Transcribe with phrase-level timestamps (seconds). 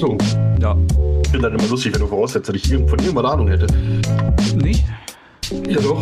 [0.00, 0.16] Achso,
[0.60, 0.76] Ja.
[1.24, 3.66] ich finde das immer lustig, wenn du voraussetzt, dass ich von irgendwas Ahnung hätte.
[4.54, 4.84] Nicht?
[5.68, 6.00] Ja doch.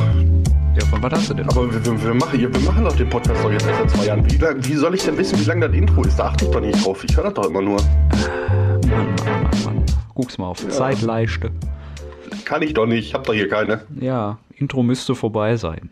[0.78, 1.48] Ja, von was hast du denn?
[1.48, 4.04] Aber wir, wir, wir, machen, wir machen doch den Podcast doch jetzt erst seit zwei
[4.08, 4.30] Jahren.
[4.30, 6.18] Wie, wie soll ich denn wissen, wie lang das Intro ist?
[6.18, 7.02] Da achte ich doch nicht drauf.
[7.08, 7.78] Ich höre das doch immer nur.
[7.78, 9.82] Mann, Mann, Mann, Mann.
[10.14, 11.50] Guck's mal auf Zeitleiste.
[12.44, 13.06] Kann ich doch nicht.
[13.06, 13.80] Ich hab doch hier keine.
[13.98, 15.88] Ja, Intro müsste vorbei sein.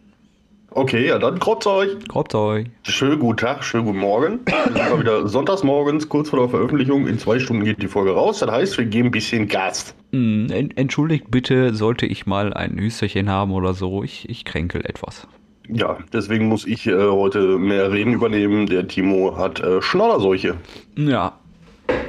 [0.77, 1.91] Okay, ja dann kropft euch.
[2.09, 2.67] Grabt euch.
[2.83, 4.41] Schönen guten Tag, schönen guten Morgen.
[4.45, 7.07] Wir sind mal wieder sonntags morgens, kurz vor der Veröffentlichung.
[7.07, 8.41] In zwei Stunden geht die Folge raus.
[8.41, 9.95] Das heißt, wir geben ein bisschen Gas.
[10.13, 14.03] Hm, en- entschuldigt bitte, sollte ich mal ein Hüsterchen haben oder so.
[14.03, 15.29] Ich, ich kränkel etwas.
[15.69, 18.67] Ja, deswegen muss ich äh, heute mehr Reden übernehmen.
[18.67, 20.57] Der Timo hat äh, Schnodderseuche.
[20.97, 21.39] Ja.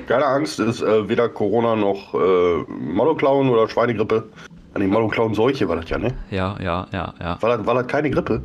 [0.08, 4.24] Keine Angst, ist äh, weder Corona noch äh, Maloklauen oder Schweinegrippe.
[4.76, 6.14] Ah, nee, Maloklauen-Seuche war das ja, ne?
[6.32, 7.42] Ja, ja, ja, ja.
[7.42, 8.44] War das, war das keine Grippe?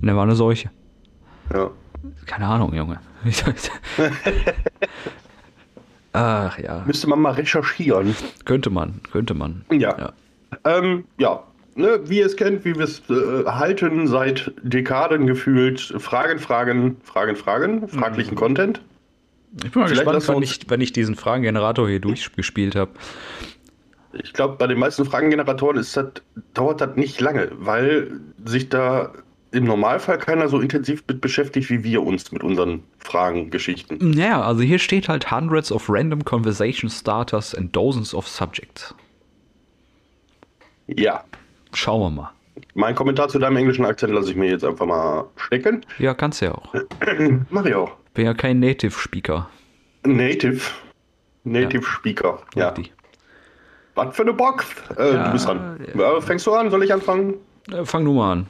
[0.00, 0.70] Ne, war eine Seuche.
[1.54, 1.70] Ja.
[2.26, 2.98] Keine Ahnung, Junge.
[6.12, 6.82] Ach ja.
[6.86, 8.14] Müsste man mal recherchieren.
[8.44, 9.64] Könnte man, könnte man.
[9.70, 9.96] Ja.
[9.98, 10.12] Ja.
[10.64, 11.42] Ähm, ja.
[11.76, 15.80] Ne, wie ihr es kennt, wie wir es äh, halten, seit Dekaden gefühlt.
[15.98, 18.80] Fragen, Fragen, Fragen, Fragen, fraglichen Content.
[19.64, 22.90] Ich bin mal Vielleicht gespannt, uns- ich, wenn ich diesen Fragengenerator hier durchgespielt habe.
[24.12, 26.06] Ich glaube, bei den meisten Fragengeneratoren ist das,
[26.54, 29.12] dauert das nicht lange, weil sich da
[29.52, 33.98] im Normalfall keiner so intensiv mit beschäftigt wie wir uns mit unseren Fragengeschichten.
[34.10, 38.94] Naja, also hier steht halt hundreds of random conversation starters and dozens of subjects.
[40.86, 41.24] Ja.
[41.74, 42.30] Schauen wir mal.
[42.74, 45.84] Mein Kommentar zu deinem englischen Akzent lasse ich mir jetzt einfach mal stecken.
[45.98, 46.74] Ja, kannst ja auch.
[47.50, 47.92] Mach ich auch.
[48.14, 49.48] Bin ja kein Native Speaker.
[50.04, 50.60] Native.
[51.44, 51.90] Native Ja.
[51.90, 52.42] Speaker.
[52.54, 52.68] Ja.
[52.68, 52.92] Richtig.
[53.94, 54.66] Was für eine Box?
[54.96, 55.80] Äh, Ja, du bist dran.
[55.80, 56.70] Äh, fängst du an?
[56.70, 57.34] Soll ich anfangen?
[57.72, 58.46] Äh, fang du mal an.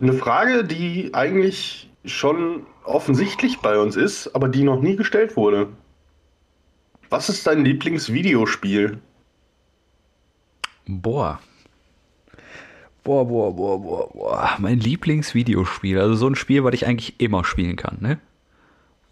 [0.00, 5.68] Eine Frage, die eigentlich schon offensichtlich bei uns ist, aber die noch nie gestellt wurde.
[7.10, 8.98] Was ist dein Lieblingsvideospiel?
[10.88, 11.40] Boah.
[13.04, 14.50] Boah, boah, boah, boah, boah.
[14.58, 16.00] Mein Lieblingsvideospiel.
[16.00, 18.18] Also so ein Spiel, was ich eigentlich immer spielen kann, ne?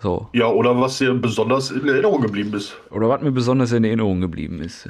[0.01, 0.29] So.
[0.33, 2.77] Ja, oder was dir besonders in Erinnerung geblieben ist?
[2.91, 4.89] Oder was mir besonders in Erinnerung geblieben ist.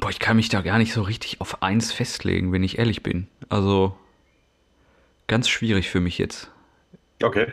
[0.00, 3.02] Boah, ich kann mich da gar nicht so richtig auf eins festlegen, wenn ich ehrlich
[3.02, 3.28] bin.
[3.48, 3.96] Also
[5.26, 6.50] ganz schwierig für mich jetzt.
[7.22, 7.52] Okay.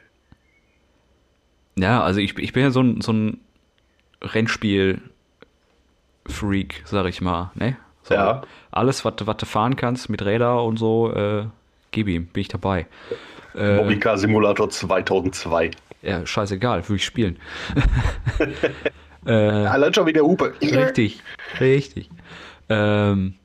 [1.77, 3.39] Ja, also ich, ich bin ja so ein, so ein
[4.21, 7.75] Rennspiel-Freak, sag ich mal, ne?
[8.03, 8.41] So, Ja.
[8.71, 11.45] Alles, was, was du fahren kannst mit Räder und so, äh,
[11.91, 12.87] gib ihm, bin ich dabei.
[13.55, 15.71] Äh, Mobica Simulator 2002.
[16.01, 17.37] ja, scheißegal, würde ich spielen.
[19.27, 19.31] äh,
[19.67, 20.53] Allein schon wie der Hupe.
[20.61, 21.21] Richtig,
[21.59, 22.09] richtig.
[22.69, 23.35] Ähm,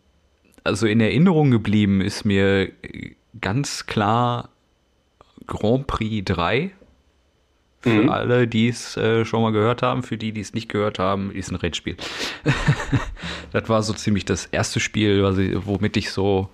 [0.65, 2.71] also in Erinnerung geblieben ist mir
[3.41, 4.49] ganz klar
[5.47, 6.71] Grand Prix 3.
[7.81, 8.09] Für Mhm.
[8.11, 11.33] alle, die es äh, schon mal gehört haben, für die, die es nicht gehört haben,
[11.33, 11.97] ist ein Rennspiel.
[13.53, 16.49] das war so ziemlich das erste Spiel, ich, womit ich so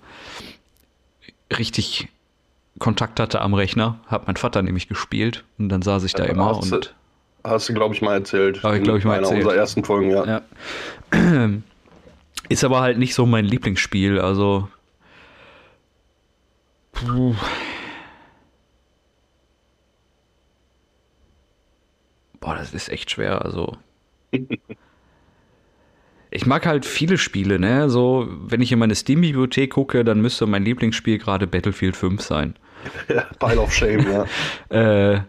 [1.55, 2.07] richtig
[2.79, 3.99] Kontakt hatte am Rechner.
[4.07, 6.95] Hat mein Vater nämlich gespielt und dann saß ich da Ja, immer hast du- und
[7.49, 8.61] Hast du, glaube ich, mal erzählt.
[8.63, 9.43] Hab ich, glaub ich, mal in einer erzählt.
[9.43, 10.41] unserer ersten Folgen, ja.
[11.11, 11.49] Ja.
[12.49, 14.69] Ist aber halt nicht so mein Lieblingsspiel, also.
[16.91, 17.35] Puh.
[22.39, 23.77] Boah, das ist echt schwer, also.
[26.31, 27.89] Ich mag halt viele Spiele, ne?
[27.89, 32.53] So, wenn ich in meine Steam-Bibliothek gucke, dann müsste mein Lieblingsspiel gerade Battlefield 5 sein.
[33.39, 34.25] Pile of Shame, ja.
[35.15, 35.21] Äh,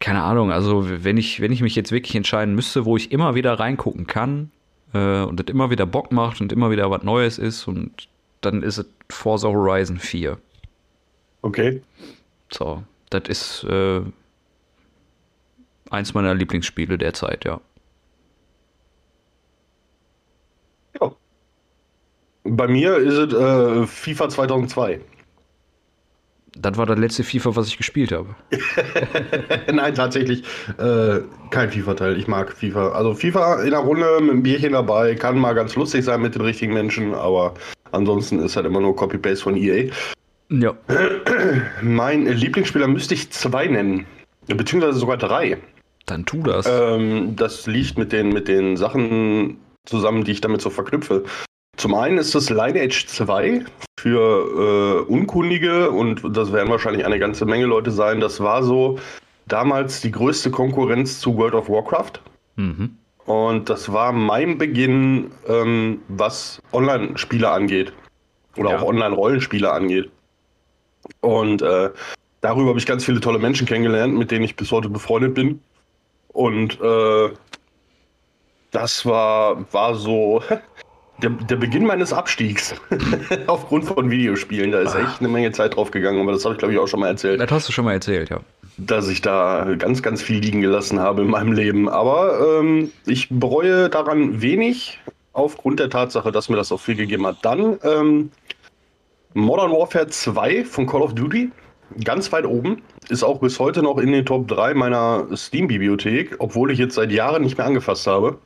[0.00, 3.34] keine Ahnung, also wenn ich, wenn ich mich jetzt wirklich entscheiden müsste, wo ich immer
[3.34, 4.50] wieder reingucken kann
[4.94, 8.08] äh, und das immer wieder Bock macht und immer wieder was Neues ist und
[8.40, 10.38] dann ist es Forza Horizon 4.
[11.42, 11.82] Okay.
[12.50, 14.02] So, das ist äh,
[15.90, 17.60] eins meiner Lieblingsspiele derzeit, ja.
[21.00, 21.12] Ja.
[22.44, 25.00] Bei mir ist es äh, FIFA 2002.
[26.60, 28.34] Das war das letzte FIFA, was ich gespielt habe.
[29.72, 30.42] Nein, tatsächlich
[30.78, 31.20] äh,
[31.50, 32.18] kein FIFA-Teil.
[32.18, 32.92] Ich mag FIFA.
[32.92, 36.34] Also FIFA in der Runde mit einem Bierchen dabei kann mal ganz lustig sein mit
[36.34, 37.54] den richtigen Menschen, aber
[37.92, 39.90] ansonsten ist halt immer nur Copy-Paste von EA.
[40.50, 40.74] Ja.
[41.82, 44.06] Mein Lieblingsspieler müsste ich zwei nennen.
[44.46, 45.58] Beziehungsweise sogar drei.
[46.06, 46.66] Dann tu das.
[46.66, 51.24] Ähm, das liegt mit den, mit den Sachen zusammen, die ich damit so verknüpfe.
[51.78, 53.64] Zum einen ist das Lineage 2
[54.00, 58.18] für äh, Unkundige und das werden wahrscheinlich eine ganze Menge Leute sein.
[58.18, 58.98] Das war so
[59.46, 62.20] damals die größte Konkurrenz zu World of Warcraft.
[62.56, 62.96] Mhm.
[63.26, 67.92] Und das war mein Beginn, ähm, was Online-Spiele angeht.
[68.56, 68.78] Oder Ja.
[68.78, 70.10] auch Online-Rollenspiele angeht.
[71.20, 71.90] Und äh,
[72.40, 75.62] darüber habe ich ganz viele tolle Menschen kennengelernt, mit denen ich bis heute befreundet bin.
[76.28, 77.30] Und äh,
[78.72, 80.42] das war, war so
[81.22, 82.74] der, der Beginn meines Abstiegs
[83.46, 84.72] aufgrund von Videospielen.
[84.72, 86.86] Da ist echt eine Menge Zeit drauf gegangen, aber das habe ich, glaube ich, auch
[86.86, 87.40] schon mal erzählt.
[87.40, 88.40] Das hast du schon mal erzählt, ja.
[88.76, 91.88] Dass ich da ganz, ganz viel liegen gelassen habe in meinem Leben.
[91.88, 95.00] Aber ähm, ich bereue daran wenig,
[95.32, 97.38] aufgrund der Tatsache, dass mir das auch viel gegeben hat.
[97.42, 98.30] Dann ähm,
[99.34, 101.50] Modern Warfare 2 von Call of Duty.
[102.04, 102.82] Ganz weit oben.
[103.08, 107.10] Ist auch bis heute noch in den Top 3 meiner Steam-Bibliothek, obwohl ich jetzt seit
[107.10, 108.38] Jahren nicht mehr angefasst habe.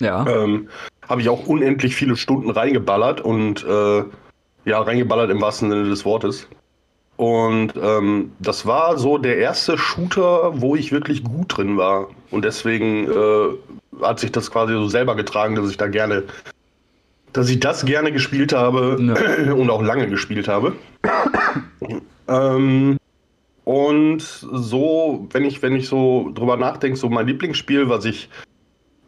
[0.00, 0.26] Ja.
[0.26, 0.68] Ähm,
[1.10, 4.04] habe ich auch unendlich viele Stunden reingeballert und äh,
[4.64, 6.46] ja, reingeballert im wahrsten Sinne des Wortes.
[7.16, 12.08] Und ähm, das war so der erste Shooter, wo ich wirklich gut drin war.
[12.30, 13.48] Und deswegen äh,
[14.02, 16.22] hat sich das quasi so selber getragen, dass ich da gerne,
[17.32, 19.52] dass ich das gerne gespielt habe ja.
[19.54, 20.74] und auch lange gespielt habe.
[22.28, 22.96] ähm,
[23.64, 28.30] und so, wenn ich, wenn ich so drüber nachdenke, so mein Lieblingsspiel, was ich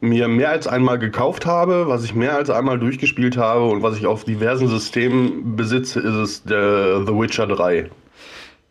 [0.02, 3.96] mir mehr als einmal gekauft habe, was ich mehr als einmal durchgespielt habe und was
[3.96, 7.88] ich auf diversen Systemen besitze, ist es der The Witcher 3.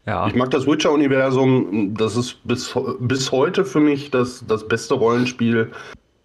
[0.06, 0.28] Ja.
[0.28, 1.94] Ich mag das Witcher-Universum.
[1.96, 5.72] Das ist bis, bis heute für mich das, das beste Rollenspiel,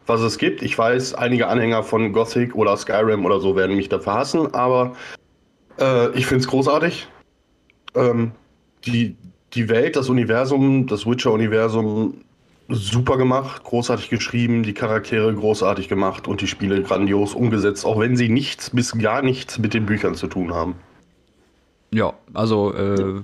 [0.07, 0.63] was es gibt.
[0.63, 4.97] Ich weiß, einige Anhänger von Gothic oder Skyrim oder so werden mich dafür hassen, aber
[5.79, 7.07] äh, ich finde es großartig.
[7.95, 8.33] Ähm,
[8.85, 9.15] die,
[9.55, 12.23] die Welt, das Universum, das Witcher-Universum
[12.69, 18.17] super gemacht, großartig geschrieben, die Charaktere großartig gemacht und die Spiele grandios umgesetzt, auch wenn
[18.17, 20.75] sie nichts bis gar nichts mit den Büchern zu tun haben.
[21.93, 23.23] Ja, also äh,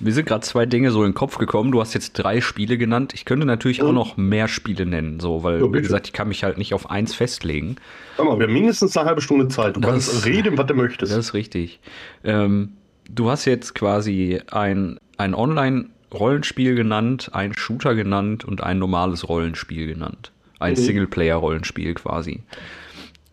[0.00, 1.70] mir sind gerade zwei Dinge so in den Kopf gekommen.
[1.70, 3.12] Du hast jetzt drei Spiele genannt.
[3.14, 3.88] Ich könnte natürlich mhm.
[3.88, 6.74] auch noch mehr Spiele nennen, so, weil, ja, wie gesagt, ich kann mich halt nicht
[6.74, 7.76] auf eins festlegen.
[8.16, 9.76] Sag mal, wir haben mindestens eine halbe Stunde Zeit.
[9.76, 11.12] Du das, kannst reden, was du möchtest.
[11.12, 11.80] Das ist richtig.
[12.24, 12.72] Ähm,
[13.08, 19.28] du hast jetzt quasi ein, ein Online- Rollenspiel genannt, ein Shooter genannt und ein normales
[19.28, 20.32] Rollenspiel genannt.
[20.58, 20.76] Ein mhm.
[20.76, 22.42] Singleplayer-Rollenspiel quasi.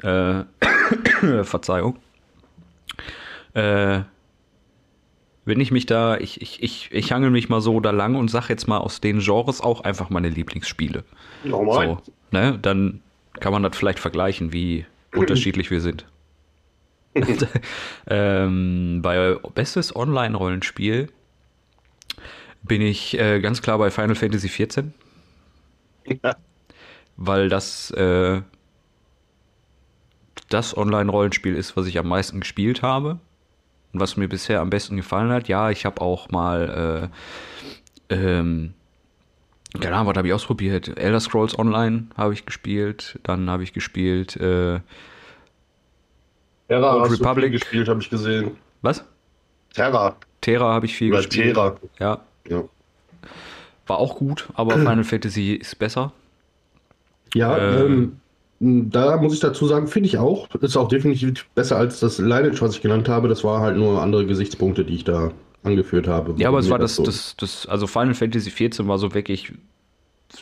[0.01, 0.43] Äh,
[1.43, 1.97] Verzeihung.
[3.53, 4.01] Äh,
[5.45, 8.29] wenn ich mich da, ich, ich, ich, ich hangel mich mal so da lang und
[8.29, 11.03] sag jetzt mal aus den Genres auch einfach meine Lieblingsspiele.
[11.43, 11.99] Normal.
[12.03, 12.59] So, ne?
[12.61, 13.01] Dann
[13.39, 14.85] kann man das vielleicht vergleichen, wie
[15.15, 16.05] unterschiedlich wir sind.
[18.07, 21.09] ähm, bei bestes Online-Rollenspiel
[22.67, 24.85] bin ich äh, ganz klar bei Final Fantasy XIV.
[26.23, 26.35] Ja.
[27.15, 28.41] Weil das äh,
[30.49, 33.19] das Online-Rollenspiel ist, was ich am meisten gespielt habe
[33.93, 35.47] und was mir bisher am besten gefallen hat.
[35.47, 37.11] Ja, ich habe auch mal,
[38.09, 38.73] äh, ähm,
[39.79, 40.97] keine Ahnung, was habe ich ausprobiert?
[40.97, 44.79] Elder Scrolls Online habe ich gespielt, dann habe ich gespielt äh,
[46.67, 48.57] Terra Old Republic gespielt, habe ich gesehen.
[48.81, 49.03] Was?
[49.73, 50.15] Terra.
[50.41, 51.55] Terra habe ich viel Oder gespielt.
[51.55, 51.77] Terra.
[51.99, 52.63] Ja, ja.
[53.87, 56.11] War auch gut, aber Final Fantasy ist besser.
[57.33, 58.17] Ja, äh, ähm,
[58.59, 60.53] da muss ich dazu sagen, finde ich auch.
[60.55, 63.27] Ist auch definitiv besser als das Lineage, was ich genannt habe.
[63.27, 65.31] Das war halt nur andere Gesichtspunkte, die ich da
[65.63, 66.33] angeführt habe.
[66.37, 69.53] Ja, aber es war das, das, das, das, also Final Fantasy 14 war so wirklich,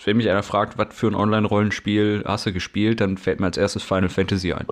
[0.05, 3.57] wenn mich einer fragt, was für ein Online-Rollenspiel hast du gespielt, dann fällt mir als
[3.57, 4.65] erstes Final Fantasy ein.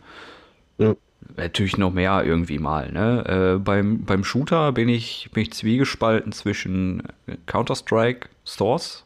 [0.78, 0.96] Ja
[1.38, 2.92] natürlich noch mehr irgendwie mal.
[2.92, 3.56] Ne?
[3.56, 7.04] Äh, beim, beim Shooter bin ich, bin ich zwiegespalten zwischen
[7.46, 9.06] Counter-Strike, Source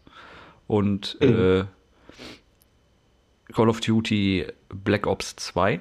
[0.67, 1.27] und mhm.
[1.27, 1.63] äh,
[3.53, 5.79] Call of Duty Black Ops 2.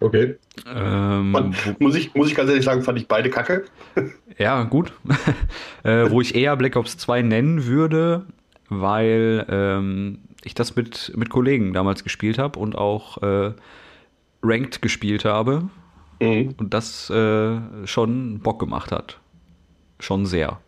[0.00, 0.36] Okay.
[0.66, 1.32] Ähm,
[1.80, 3.64] muss, ich, muss ich ganz ehrlich sagen, fand ich beide kacke.
[4.38, 4.92] ja, gut.
[5.82, 8.26] äh, wo ich eher Black Ops 2 nennen würde,
[8.68, 13.52] weil ähm, ich das mit, mit Kollegen damals gespielt habe und auch äh,
[14.42, 15.68] Ranked gespielt habe
[16.20, 16.54] mhm.
[16.58, 19.18] und das äh, schon Bock gemacht hat.
[20.00, 20.60] Schon sehr.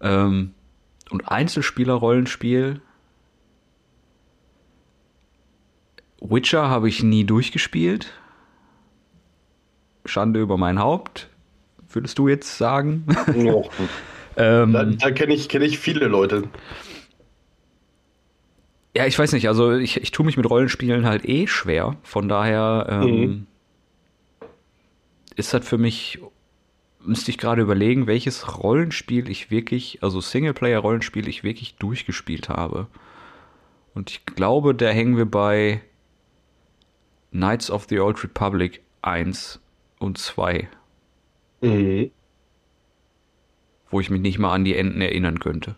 [0.00, 0.54] Ähm,
[1.10, 2.80] und Einzelspieler-Rollenspiel.
[6.20, 8.12] Witcher habe ich nie durchgespielt.
[10.04, 11.28] Schande über mein Haupt,
[11.90, 13.06] würdest du jetzt sagen?
[13.34, 13.68] Oh.
[14.36, 16.44] ähm, da, da kenne ich, kenn ich viele Leute.
[18.96, 21.98] Ja, ich weiß nicht, also ich, ich tue mich mit Rollenspielen halt eh schwer.
[22.02, 23.46] Von daher ähm, mhm.
[25.34, 26.18] ist das für mich,
[27.00, 32.86] müsste ich gerade überlegen, welches Rollenspiel ich wirklich, also Singleplayer-Rollenspiel ich wirklich durchgespielt habe.
[33.94, 35.82] Und ich glaube, da hängen wir bei
[37.32, 39.60] Knights of the Old Republic 1
[39.98, 40.70] und 2.
[41.60, 42.10] Mhm.
[43.90, 45.76] Wo ich mich nicht mal an die Enden erinnern könnte.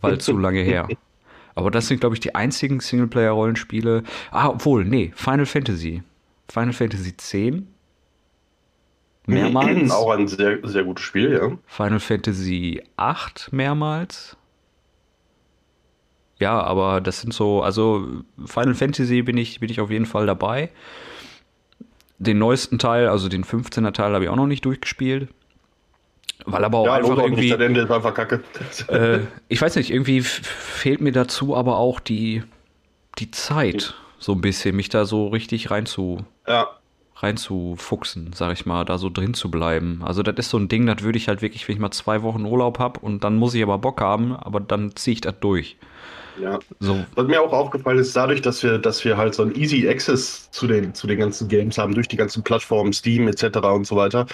[0.00, 0.88] Weil zu lange her.
[1.54, 4.02] Aber das sind, glaube ich, die einzigen Singleplayer-Rollenspiele.
[4.30, 6.02] Ah, obwohl, nee, Final Fantasy.
[6.48, 7.34] Final Fantasy X
[9.26, 9.90] mehrmals.
[9.90, 11.56] Auch ein sehr, sehr gutes Spiel, ja.
[11.66, 14.36] Final Fantasy 8 mehrmals.
[16.38, 18.06] Ja, aber das sind so, also
[18.44, 20.70] Final Fantasy bin ich, bin ich auf jeden Fall dabei.
[22.18, 25.28] Den neuesten Teil, also den 15er Teil, habe ich auch noch nicht durchgespielt.
[26.46, 27.50] Weil aber auch ja, einfach irgendwie.
[27.50, 28.42] Ende ist einfach kacke.
[28.88, 32.42] Äh, ich weiß nicht, irgendwie fehlt mir dazu aber auch die,
[33.18, 36.68] die Zeit, so ein bisschen, mich da so richtig rein zu, ja.
[37.16, 40.02] reinzufuchsen, sag ich mal, da so drin zu bleiben.
[40.04, 42.22] Also das ist so ein Ding, das würde ich halt wirklich, wenn ich mal zwei
[42.22, 45.34] Wochen Urlaub habe und dann muss ich aber Bock haben, aber dann ziehe ich das
[45.40, 45.76] durch.
[46.40, 46.58] Ja.
[46.80, 47.04] So.
[47.14, 50.50] Was mir auch aufgefallen ist, dadurch, dass wir, dass wir halt so ein Easy Access
[50.50, 53.58] zu den, zu den ganzen Games haben, durch die ganzen Plattformen, Steam etc.
[53.58, 54.26] und so weiter.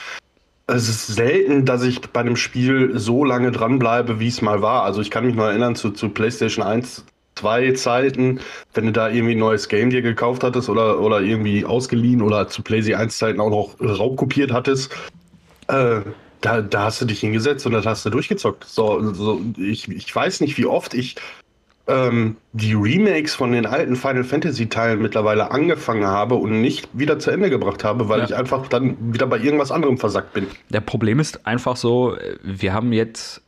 [0.73, 4.85] Es ist selten, dass ich bei einem Spiel so lange dranbleibe, wie es mal war.
[4.85, 8.41] Also ich kann mich noch erinnern zu, zu PlayStation 1, 2 Zeiten,
[8.75, 12.47] wenn du da irgendwie ein neues Game dir gekauft hattest oder, oder irgendwie ausgeliehen oder
[12.47, 14.93] zu PlayStation 1 Zeiten auch noch raubkopiert hattest.
[15.67, 16.03] Äh,
[16.41, 18.65] da, da hast du dich hingesetzt und das hast du durchgezockt.
[18.65, 21.17] So, so ich, ich weiß nicht, wie oft ich
[21.91, 27.19] ähm, die Remakes von den alten Final Fantasy Teilen mittlerweile angefangen habe und nicht wieder
[27.19, 28.25] zu Ende gebracht habe, weil ja.
[28.27, 30.47] ich einfach dann wieder bei irgendwas anderem versackt bin.
[30.71, 33.43] Der Problem ist einfach so, wir haben jetzt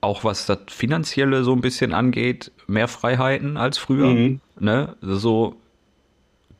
[0.00, 4.08] auch was das Finanzielle so ein bisschen angeht, mehr Freiheiten als früher.
[4.08, 4.40] Mhm.
[4.58, 4.96] Ne?
[5.00, 5.56] So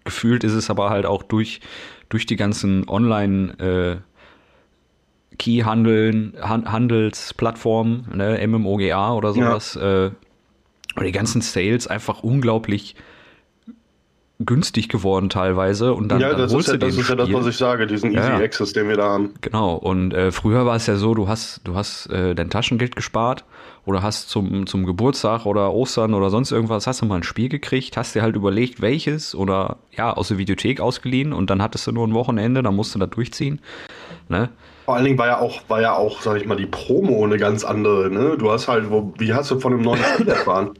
[0.04, 1.60] gefühlt ist es aber halt auch durch,
[2.08, 4.12] durch die ganzen Online- äh,
[5.38, 10.06] Key-Handeln, Handelsplattformen, ne, MMOGA oder sowas, ja.
[10.06, 10.10] äh,
[10.94, 12.94] und die ganzen Sales einfach unglaublich
[14.44, 17.32] günstig geworden teilweise und dann, ja, dann das holst ist ja, das ist ja das,
[17.32, 18.34] was ich sage, diesen ja.
[18.34, 19.34] Easy Access, den wir da haben.
[19.40, 22.96] Genau, und äh, früher war es ja so, du hast, du hast äh, dein Taschengeld
[22.96, 23.44] gespart
[23.84, 27.48] oder hast zum, zum Geburtstag oder Ostern oder sonst irgendwas, hast du mal ein Spiel
[27.48, 31.86] gekriegt, hast dir halt überlegt, welches oder ja, aus der Videothek ausgeliehen und dann hattest
[31.86, 33.60] du nur ein Wochenende, dann musst du da durchziehen.
[34.28, 34.50] Ne?
[34.84, 37.38] Vor allen Dingen war ja auch, war ja auch, sag ich mal, die Promo eine
[37.38, 38.10] ganz andere.
[38.10, 38.36] Ne?
[38.36, 40.70] Du hast halt, wo, wie hast du von einem neuen Spiel erfahren?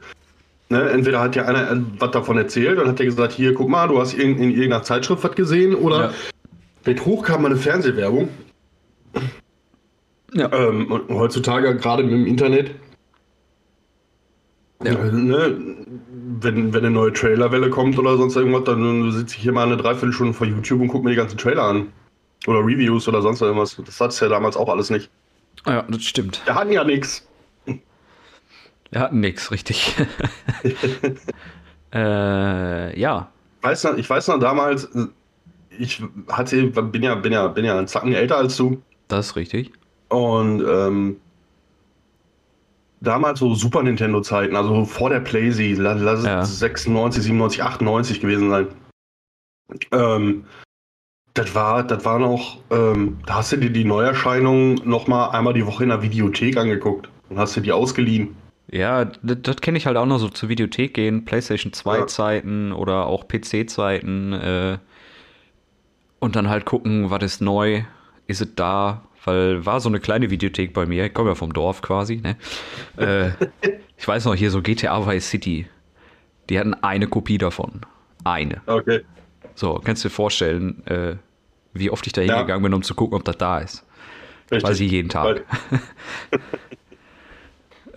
[0.69, 0.91] Ne?
[0.91, 4.01] Entweder hat dir einer was davon erzählt und hat dir gesagt, hier, guck mal, du
[4.01, 6.13] hast in, in irgendeiner Zeitschrift was gesehen oder ja.
[6.85, 8.29] mit hoch kam mal eine Fernsehwerbung.
[10.35, 10.51] Ja.
[10.53, 12.73] Ähm, und heutzutage gerade mit dem Internet.
[14.83, 14.93] Ja.
[14.93, 15.77] Äh, ne?
[16.41, 19.77] wenn, wenn eine neue Trailerwelle kommt oder sonst irgendwas, dann sitze ich hier mal eine
[19.77, 21.93] Dreiviertelstunde vor YouTube und gucke mir die ganzen Trailer an.
[22.47, 23.81] Oder Reviews oder sonst irgendwas.
[23.85, 25.11] Das hat es ja damals auch alles nicht.
[25.67, 26.43] Ja, das stimmt.
[26.45, 27.29] Wir hatten ja nichts.
[27.65, 29.97] Wir hatten nichts, richtig.
[31.95, 33.31] äh, ja.
[33.59, 34.89] Ich weiß, noch, ich weiß noch damals,
[35.79, 38.83] ich hatte, bin ja, bin ja, bin ja einen Zacken älter als du.
[39.09, 39.73] Das ist richtig.
[40.09, 41.17] Und ähm,
[43.01, 46.45] damals so Super Nintendo-Zeiten, also vor der PlayZ, lass es ja.
[46.45, 48.69] 96, 97, 98 gewesen sein.
[49.91, 50.45] Ähm,
[51.35, 55.55] das war, das war noch, ähm, da hast du dir die Neuerscheinungen noch mal einmal
[55.55, 58.37] die Woche in der Videothek angeguckt und hast dir die ausgeliehen.
[58.71, 62.07] Ja, das, das kenne ich halt auch noch so zur Videothek gehen, PlayStation 2 ja.
[62.07, 64.79] Zeiten oder auch PC Zeiten äh,
[66.21, 67.83] und dann halt gucken, was ist neu,
[68.27, 71.53] ist es da, weil war so eine kleine Videothek bei mir, ich komme ja vom
[71.53, 72.37] Dorf quasi, ne?
[72.97, 73.31] äh,
[73.97, 75.67] ich weiß noch hier so GTA Vice City,
[76.51, 77.81] die hatten eine Kopie davon,
[78.25, 78.61] eine.
[78.67, 79.01] Okay.
[79.55, 81.17] So, kannst du dir vorstellen, äh,
[81.75, 82.59] wie oft ich da hingegangen ja.
[82.59, 83.85] bin, um zu gucken, ob das da ist.
[84.51, 84.69] Richtig.
[84.69, 85.45] Quasi jeden Tag.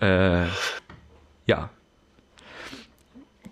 [0.00, 0.44] äh,
[1.46, 1.70] ja.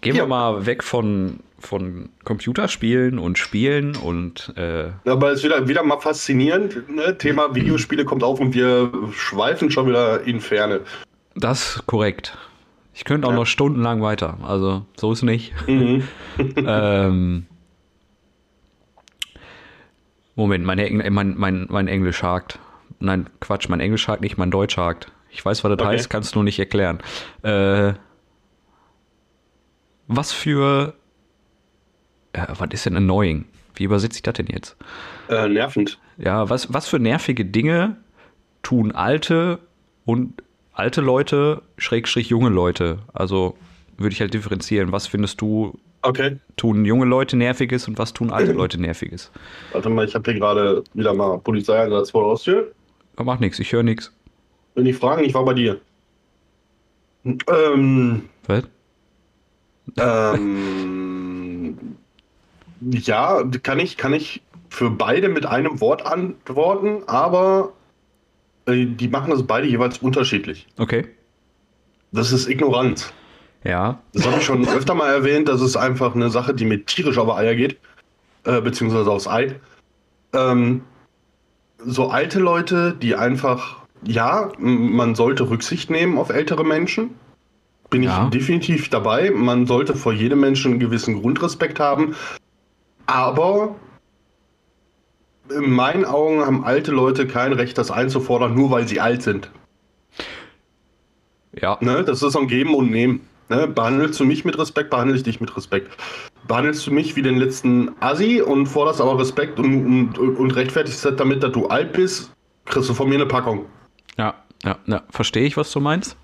[0.01, 0.23] Gehen ja.
[0.23, 4.53] wir mal weg von, von Computerspielen und Spielen und.
[4.57, 6.89] Äh, Aber es ist wieder, wieder mal faszinierend.
[6.89, 7.19] Ne?
[7.19, 10.81] Thema Videospiele kommt auf und wir schweifen schon wieder in Ferne.
[11.35, 12.37] Das ist korrekt.
[12.95, 13.39] Ich könnte auch ja.
[13.39, 14.39] noch stundenlang weiter.
[14.43, 15.53] Also, so ist nicht.
[15.67, 16.05] Mhm.
[16.57, 17.47] ähm,
[20.37, 22.59] Moment, mein, mein, mein, mein Englisch hakt.
[23.01, 25.13] Nein, Quatsch, mein Englisch hakt nicht, mein Deutsch hakt.
[25.31, 25.97] Ich weiß, was das okay.
[25.97, 26.99] heißt, kannst du nur nicht erklären.
[27.43, 27.95] Äh,
[30.07, 30.95] was für.
[32.33, 33.47] Äh, was ist denn annoying?
[33.75, 34.77] Wie übersetze ich das denn jetzt?
[35.29, 35.99] Äh, nervend.
[36.17, 37.97] Ja, was, was für nervige Dinge
[38.63, 39.59] tun alte
[40.05, 43.01] und alte Leute, Schrägstrich junge Leute?
[43.13, 43.57] Also
[43.97, 44.93] würde ich halt differenzieren.
[44.93, 46.37] Was findest du Okay.
[46.57, 49.31] Tun junge Leute Nerviges und was tun alte Leute Nerviges?
[49.73, 52.73] Warte mal, ich habe hier gerade wieder mal Polizeieinsatz vor der Haustür.
[53.17, 54.13] Macht nichts, ich höre nichts.
[54.75, 55.81] Wenn die fragen, ich war bei dir.
[57.25, 58.29] Ähm.
[58.47, 58.65] Was?
[59.97, 61.79] Ähm.
[62.83, 67.73] ja, kann ich, kann ich für beide mit einem Wort antworten, aber
[68.67, 70.67] äh, die machen das beide jeweils unterschiedlich.
[70.77, 71.07] Okay.
[72.13, 73.13] Das ist Ignoranz.
[73.65, 73.99] Ja.
[74.13, 75.49] Das habe ich schon öfter mal erwähnt.
[75.49, 77.79] Das ist einfach eine Sache, die mir tierisch auf Eier geht.
[78.45, 79.59] Äh, beziehungsweise aufs Ei.
[80.35, 80.83] Ähm,
[81.79, 87.11] so alte Leute, die einfach, ja, man sollte Rücksicht nehmen auf ältere Menschen.
[87.89, 88.25] Bin ja.
[88.25, 89.31] ich definitiv dabei.
[89.31, 92.15] Man sollte vor jedem Menschen einen gewissen Grundrespekt haben.
[93.07, 93.77] Aber
[95.51, 99.51] in meinen Augen haben alte Leute kein Recht, das einzufordern, nur weil sie alt sind.
[101.53, 101.79] Ja.
[101.81, 103.21] Ne, das ist ein Geben und Nehmen.
[103.49, 105.91] Ne, behandelst du mich mit Respekt, behandle ich dich mit Respekt.
[106.49, 111.05] Behandelst du mich wie den letzten Assi und forderst aber Respekt und, und, und rechtfertigst
[111.05, 112.33] das damit, dass du alt bist,
[112.65, 113.67] kriegst du von mir eine Packung.
[114.17, 114.35] Ja,
[114.65, 115.03] ja, ja.
[115.11, 116.17] verstehe ich, was du meinst.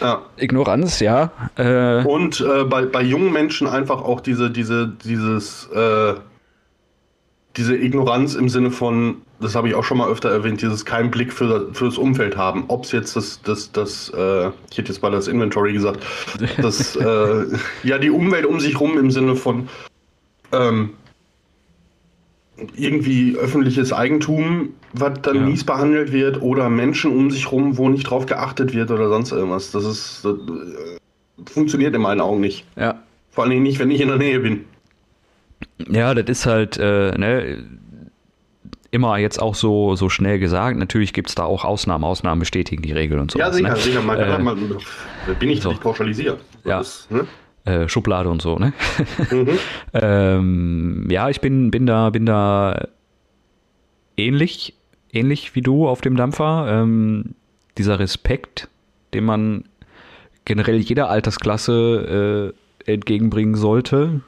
[0.00, 0.22] Ja.
[0.36, 1.32] Ignoranz, ja.
[1.56, 6.14] Äh, und äh, bei, bei jungen Menschen einfach auch diese, diese, dieses, äh,
[7.56, 11.10] diese Ignoranz im Sinne von, das habe ich auch schon mal öfter erwähnt, dieses keinen
[11.10, 12.64] Blick für, für das Umfeld haben.
[12.68, 16.04] Ob es jetzt das, das, das, äh, ich hätte jetzt mal das Inventory gesagt,
[16.58, 17.46] das, äh,
[17.82, 19.68] ja, die Umwelt um sich rum im Sinne von,
[20.52, 20.90] ähm,
[22.76, 25.42] irgendwie öffentliches Eigentum, was dann ja.
[25.42, 29.32] mies behandelt wird, oder Menschen um sich rum, wo nicht drauf geachtet wird oder sonst
[29.32, 29.70] irgendwas.
[29.70, 32.66] Das ist das, äh, funktioniert in meinen Augen nicht.
[32.76, 33.02] Ja.
[33.30, 34.64] Vor allem nicht, wenn ich in der Nähe bin.
[35.88, 37.64] Ja, das ist halt, äh, ne,
[38.90, 40.76] immer jetzt auch so, so schnell gesagt.
[40.76, 42.04] Natürlich gibt es da auch Ausnahmen.
[42.04, 43.38] Ausnahmen bestätigen die Regel und so.
[43.38, 43.76] Ja, sicher, ne?
[43.76, 44.02] sicher.
[44.02, 44.56] Man kann äh, mal,
[45.38, 45.70] bin ich so.
[45.70, 46.40] nicht pauschalisiert.
[46.64, 46.80] Ja.
[46.80, 47.26] Ist, ne?
[47.64, 48.72] äh, Schublade und so, ne?
[49.30, 49.58] Mhm.
[49.94, 52.88] ähm, ja, ich bin, bin da, bin da
[54.16, 54.74] ähnlich,
[55.12, 56.66] ähnlich wie du auf dem Dampfer.
[56.68, 57.34] Ähm,
[57.78, 58.68] dieser Respekt,
[59.14, 59.64] den man
[60.44, 62.54] generell jeder Altersklasse
[62.86, 64.22] äh, entgegenbringen sollte.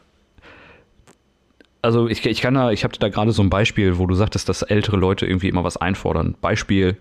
[1.83, 4.49] Also ich, ich kann da, ich habe da gerade so ein Beispiel, wo du sagtest,
[4.49, 6.37] dass ältere Leute irgendwie immer was einfordern.
[6.41, 6.97] Beispiel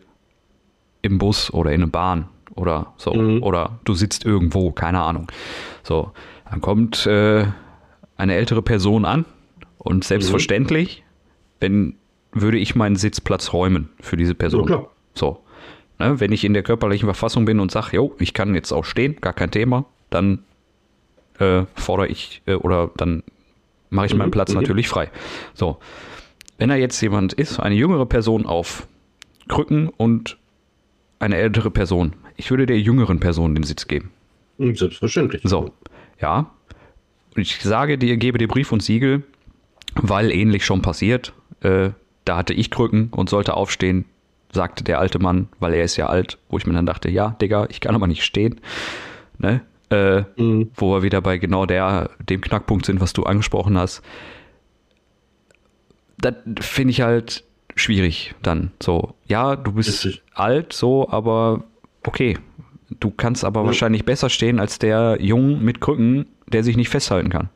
[1.04, 3.14] im Bus oder in der Bahn oder so.
[3.14, 3.44] Mhm.
[3.44, 5.28] Oder du sitzt irgendwo, keine Ahnung.
[5.84, 6.12] So,
[6.50, 7.46] dann kommt äh,
[8.18, 9.26] eine ältere Person an
[9.78, 11.56] und selbstverständlich, mhm.
[11.60, 11.96] wenn
[12.34, 14.70] würde ich meinen Sitzplatz räumen für diese Person.
[14.70, 15.44] Ja, so.
[16.00, 18.86] Ne, wenn ich in der körperlichen Verfassung bin und sage, jo, ich kann jetzt auch
[18.86, 20.40] stehen, gar kein Thema, dann
[21.40, 23.24] äh, fordere ich äh, oder dann
[23.92, 24.32] mache ich meinen mhm.
[24.32, 24.62] Platz mhm.
[24.62, 25.12] natürlich frei.
[25.54, 25.78] So.
[26.58, 28.88] Wenn da jetzt jemand ist, eine jüngere Person auf
[29.48, 30.38] Krücken und
[31.20, 34.12] eine ältere Person, ich würde der jüngeren Person den Sitz geben.
[34.58, 35.42] Hm, selbstverständlich.
[35.46, 35.72] So,
[36.20, 36.52] ja.
[37.36, 39.24] Und ich sage dir, gebe dir Brief und Siegel,
[39.96, 41.34] weil ähnlich schon passiert.
[41.62, 41.92] Äh,
[42.26, 44.06] da hatte ich Krücken und sollte aufstehen,
[44.52, 47.36] sagte der alte Mann, weil er ist ja alt, wo ich mir dann dachte, ja,
[47.42, 48.62] Digga, ich kann aber nicht stehen.
[49.38, 49.62] Ne?
[49.92, 50.72] Äh, mhm.
[50.76, 54.02] Wo wir wieder bei genau der, dem Knackpunkt sind, was du angesprochen hast.
[56.18, 57.44] Das finde ich halt
[57.76, 59.16] schwierig dann so.
[59.28, 60.24] Ja, du bist Richtig.
[60.34, 61.64] alt, so, aber
[62.06, 62.38] okay.
[63.00, 63.68] Du kannst aber ja.
[63.68, 67.50] wahrscheinlich besser stehen als der Jung mit Krücken, der sich nicht festhalten kann.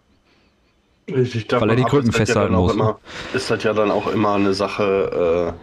[1.08, 2.74] Ich Weil er die Krücken festhalten ja muss.
[2.74, 3.00] Immer,
[3.34, 5.54] ist das ja dann auch immer eine Sache.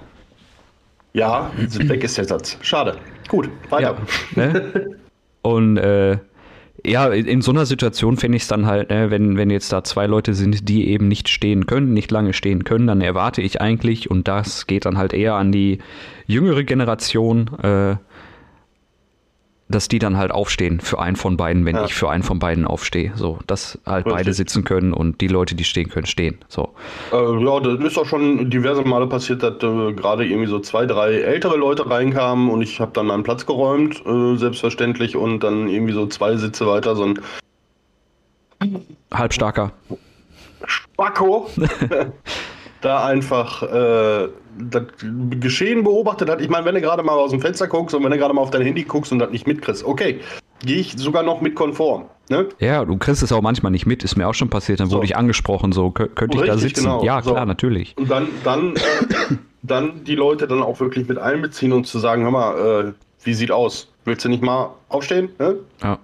[1.14, 2.58] Äh, ja, weg ist der Satz.
[2.62, 2.96] Schade.
[3.28, 3.96] Gut, weiter.
[4.36, 4.96] Ja, ne?
[5.42, 6.18] Und äh,
[6.84, 9.84] ja, in so einer Situation finde ich es dann halt, ne, wenn, wenn jetzt da
[9.84, 13.60] zwei Leute sind, die eben nicht stehen können, nicht lange stehen können, dann erwarte ich
[13.60, 15.78] eigentlich, und das geht dann halt eher an die
[16.26, 17.96] jüngere Generation, äh,
[19.68, 21.84] dass die dann halt aufstehen für einen von beiden, wenn ja.
[21.84, 23.12] ich für einen von beiden aufstehe.
[23.14, 24.12] So, dass halt Richtig.
[24.12, 26.38] beide sitzen können und die Leute, die stehen können, stehen.
[26.48, 26.74] So.
[27.12, 30.86] Äh, ja, das ist auch schon diverse Male passiert, dass äh, gerade irgendwie so zwei,
[30.86, 35.68] drei ältere Leute reinkamen und ich habe dann meinen Platz geräumt, äh, selbstverständlich, und dann
[35.68, 37.20] irgendwie so zwei Sitze weiter so ein
[39.12, 39.72] Halbstarker.
[40.66, 41.50] Spacko.
[42.82, 44.82] da einfach äh, das
[45.40, 46.40] Geschehen beobachtet hat.
[46.40, 48.42] Ich meine, wenn du gerade mal aus dem Fenster guckst und wenn du gerade mal
[48.42, 50.20] auf dein Handy guckst und das nicht mitkriegst, okay,
[50.64, 52.06] gehe ich sogar noch mit konform.
[52.28, 52.48] Ne?
[52.58, 54.96] Ja, du kriegst es auch manchmal nicht mit, ist mir auch schon passiert, dann so.
[54.96, 56.84] wurde ich angesprochen, so könnte ich da sitzen.
[56.84, 57.04] Genau.
[57.04, 57.44] Ja, klar, so.
[57.44, 57.96] natürlich.
[57.96, 58.80] Und dann, dann, äh,
[59.62, 62.92] dann die Leute dann auch wirklich mit einbeziehen und zu sagen, hör mal, äh,
[63.24, 63.88] wie sieht aus?
[64.04, 65.30] Willst du nicht mal aufstehen?
[65.38, 65.56] Ne?
[65.82, 65.98] Ja.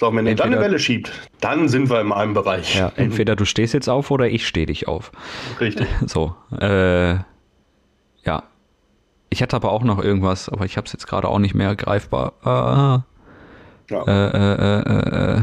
[0.00, 2.74] So, wenn er dann eine Welle schiebt, dann sind wir in einem Bereich.
[2.74, 5.12] Ja, entweder du stehst jetzt auf oder ich stehe dich auf.
[5.60, 5.86] Richtig.
[6.06, 7.16] So, äh,
[8.24, 8.44] ja.
[9.28, 11.76] Ich hatte aber auch noch irgendwas, aber ich habe es jetzt gerade auch nicht mehr
[11.76, 12.32] greifbar.
[12.42, 13.02] Ah.
[13.90, 14.04] Ja.
[14.04, 15.42] Äh, äh, äh, äh.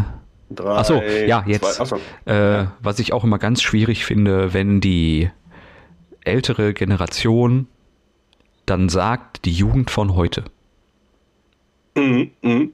[0.49, 1.75] Drei, Achso, ja, jetzt.
[1.75, 1.99] Zwei, achso.
[2.25, 5.29] Äh, was ich auch immer ganz schwierig finde, wenn die
[6.21, 7.67] ältere Generation
[8.65, 10.45] dann sagt, die Jugend von heute.
[11.95, 12.67] Mhm, mh.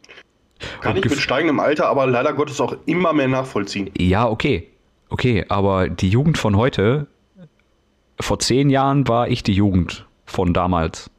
[0.82, 3.90] Kann ich mit steigendem Alter aber leider Gottes auch immer mehr nachvollziehen.
[3.98, 4.70] Ja, okay.
[5.10, 7.08] Okay, aber die Jugend von heute,
[8.20, 11.12] vor zehn Jahren war ich die Jugend von damals.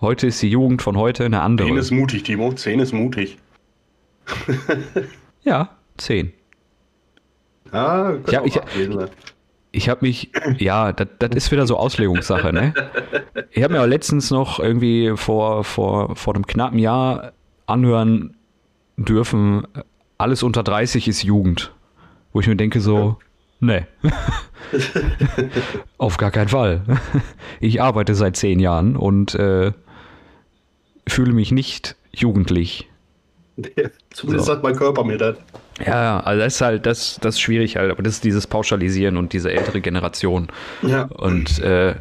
[0.00, 1.68] Heute ist die Jugend von heute eine andere.
[1.68, 2.52] Zehn ist mutig, Timo.
[2.54, 3.38] Zehn ist mutig.
[5.42, 6.32] ja, zehn.
[7.70, 8.58] Ah, ja, ich,
[9.72, 12.74] Ich habe mich, ja, das, ist wieder so Auslegungssache, ne?
[13.52, 17.32] Ich habe mir auch letztens noch irgendwie vor, vor, vor einem knappen Jahr
[17.66, 18.36] anhören
[19.04, 19.66] dürfen,
[20.18, 21.72] alles unter 30 ist Jugend.
[22.32, 23.16] Wo ich mir denke so,
[23.58, 23.86] nee.
[25.98, 26.82] Auf gar keinen Fall.
[27.60, 29.72] Ich arbeite seit zehn Jahren und äh,
[31.06, 32.88] fühle mich nicht jugendlich.
[34.10, 34.52] Zumindest so.
[34.52, 35.36] sagt mein Körper mir das.
[35.84, 39.16] Ja, also das ist halt, das, das ist schwierig halt, aber das ist dieses Pauschalisieren
[39.16, 40.48] und diese ältere Generation.
[40.82, 41.04] Ja.
[41.04, 41.94] Und äh,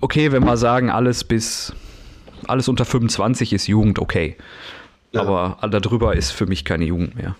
[0.00, 1.72] okay, wenn wir sagen, alles bis,
[2.46, 4.36] alles unter 25 ist Jugend, okay.
[5.12, 5.22] Ja.
[5.22, 7.34] Aber darüber ist für mich keine Jugend mehr.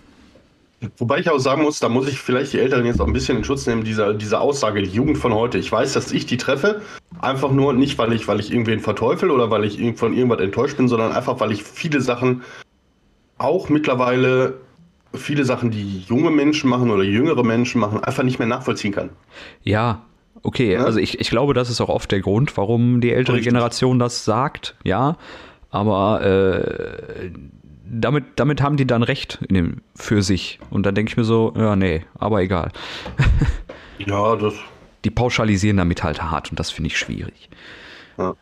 [0.96, 3.38] Wobei ich auch sagen muss, da muss ich vielleicht die Älteren jetzt auch ein bisschen
[3.38, 5.58] in Schutz nehmen, diese, diese Aussage, die Jugend von heute.
[5.58, 6.82] Ich weiß, dass ich die treffe,
[7.20, 10.76] einfach nur nicht, weil ich, weil ich irgendwen verteufel oder weil ich von irgendwas enttäuscht
[10.76, 12.42] bin, sondern einfach, weil ich viele Sachen
[13.38, 14.54] auch mittlerweile,
[15.14, 19.10] viele Sachen, die junge Menschen machen oder jüngere Menschen machen, einfach nicht mehr nachvollziehen kann.
[19.64, 20.02] Ja,
[20.44, 20.74] okay.
[20.74, 20.84] Ja?
[20.84, 23.52] Also ich, ich glaube, das ist auch oft der Grund, warum die ältere Richtig.
[23.52, 25.16] Generation das sagt, ja.
[25.70, 27.30] Aber äh,
[27.90, 30.58] damit, damit haben die dann recht dem, für sich.
[30.70, 32.70] Und dann denke ich mir so, ja, nee, aber egal.
[33.98, 34.54] ja, das.
[35.04, 37.48] Die pauschalisieren damit halt hart und das finde ich schwierig.
[38.18, 38.34] Ja.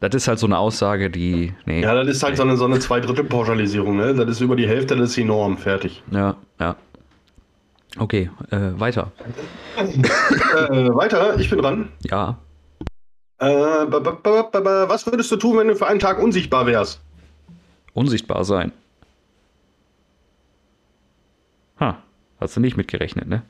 [0.00, 1.54] Das ist halt so eine Aussage, die.
[1.64, 2.36] Nee, ja, das ist halt nee.
[2.36, 4.14] so eine, so eine Zweidrittel-Pauschalisierung, ne?
[4.14, 6.02] Das ist über die Hälfte, das ist enorm, fertig.
[6.10, 6.76] Ja, ja.
[7.98, 9.12] Okay, äh, weiter.
[9.76, 11.88] äh, weiter, ich bin dran.
[12.02, 12.38] Ja.
[13.38, 17.00] Äh, was würdest du tun, wenn du für einen Tag unsichtbar wärst?
[17.92, 18.72] Unsichtbar sein.
[22.44, 23.42] Hast du nicht mitgerechnet, ne?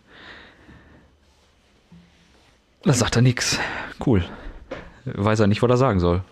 [2.82, 3.58] Da sagt er nix.
[4.04, 4.24] Cool.
[5.04, 6.22] Weiß er nicht, was er sagen soll.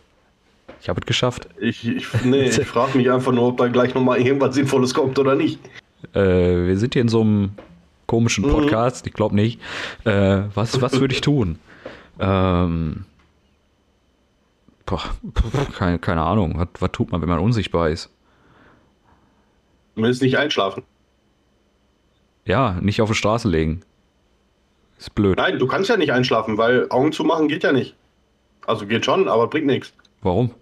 [0.81, 1.49] Ich habe es geschafft.
[1.61, 5.19] Ich, ich, nee, ich frage mich einfach nur, ob da gleich nochmal irgendwas Sinnvolles kommt
[5.19, 5.61] oder nicht.
[6.13, 7.53] Äh, wir sind hier in so einem
[8.07, 8.51] komischen mhm.
[8.51, 9.09] Podcast, mhm.
[9.09, 9.61] ich glaube nicht.
[10.05, 11.59] Äh, was was würde ich tun?
[12.19, 13.05] Ähm,
[14.85, 15.03] boah,
[15.77, 16.55] keine, keine Ahnung.
[16.57, 18.11] Was, was tut man, wenn man unsichtbar ist?
[19.95, 20.83] Man ist nicht einschlafen.
[22.45, 23.83] Ja, nicht auf die Straße legen.
[24.99, 25.37] Ist blöd.
[25.37, 27.95] Nein, du kannst ja nicht einschlafen, weil Augen zu machen geht ja nicht.
[28.67, 29.93] Also geht schon, aber bringt nichts.
[30.21, 30.53] Warum?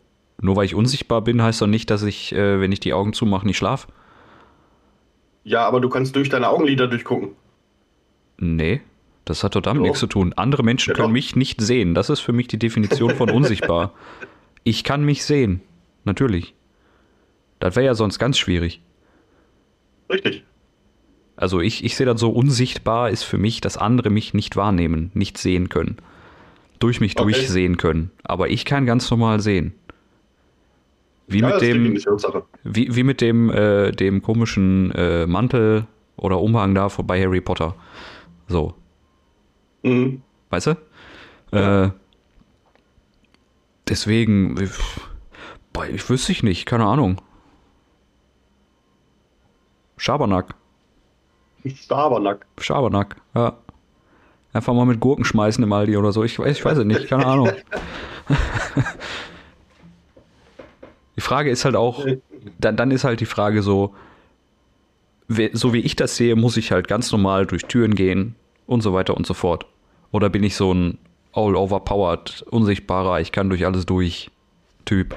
[0.41, 3.13] Nur weil ich unsichtbar bin, heißt doch nicht, dass ich, äh, wenn ich die Augen
[3.13, 3.89] zumache, nicht schlafe.
[5.45, 7.31] Ja, aber du kannst durch deine Augenlider durchgucken.
[8.39, 8.81] Nee,
[9.27, 10.33] das hat doch damit nichts zu tun.
[10.35, 11.13] Andere Menschen ja, können doch.
[11.13, 11.95] mich nicht sehen.
[11.95, 13.93] Das ist für mich die Definition von unsichtbar.
[14.65, 15.61] ich kann mich sehen.
[16.05, 16.55] Natürlich.
[17.59, 18.81] Das wäre ja sonst ganz schwierig.
[20.09, 20.45] Richtig.
[21.41, 25.11] Also ich, ich sehe dann so unsichtbar ist für mich, dass andere mich nicht wahrnehmen,
[25.15, 25.97] nicht sehen können.
[26.81, 27.33] Durch mich okay.
[27.33, 28.11] durchsehen können.
[28.25, 29.73] Aber ich kann ganz normal sehen.
[31.29, 31.97] Wie ja, mit dem,
[32.65, 35.87] wie, wie mit dem, äh, dem komischen äh, Mantel
[36.19, 37.75] oder Umhang da bei Harry Potter.
[38.47, 38.75] So.
[39.83, 40.21] Mhm.
[40.51, 40.77] Weißt du?
[41.53, 41.85] Ja.
[41.85, 41.91] Äh,
[43.89, 44.73] deswegen, ich,
[45.73, 47.23] boah, ich wüsste ich nicht, keine Ahnung.
[49.97, 50.55] Schabernack.
[51.75, 52.47] Schabernack.
[52.59, 53.57] Schabernack, ja.
[54.53, 56.25] Einfach mal mit Gurken schmeißen im Aldi oder so.
[56.25, 57.53] Ich weiß, ich weiß es nicht, keine Ahnung.
[61.17, 62.05] die Frage ist halt auch,
[62.59, 63.95] dann, dann ist halt die Frage so,
[65.53, 68.35] so wie ich das sehe, muss ich halt ganz normal durch Türen gehen
[68.67, 69.67] und so weiter und so fort.
[70.11, 70.99] Oder bin ich so ein
[71.33, 74.31] all overpowered, unsichtbarer, ich kann durch alles durch
[74.85, 75.17] Typ?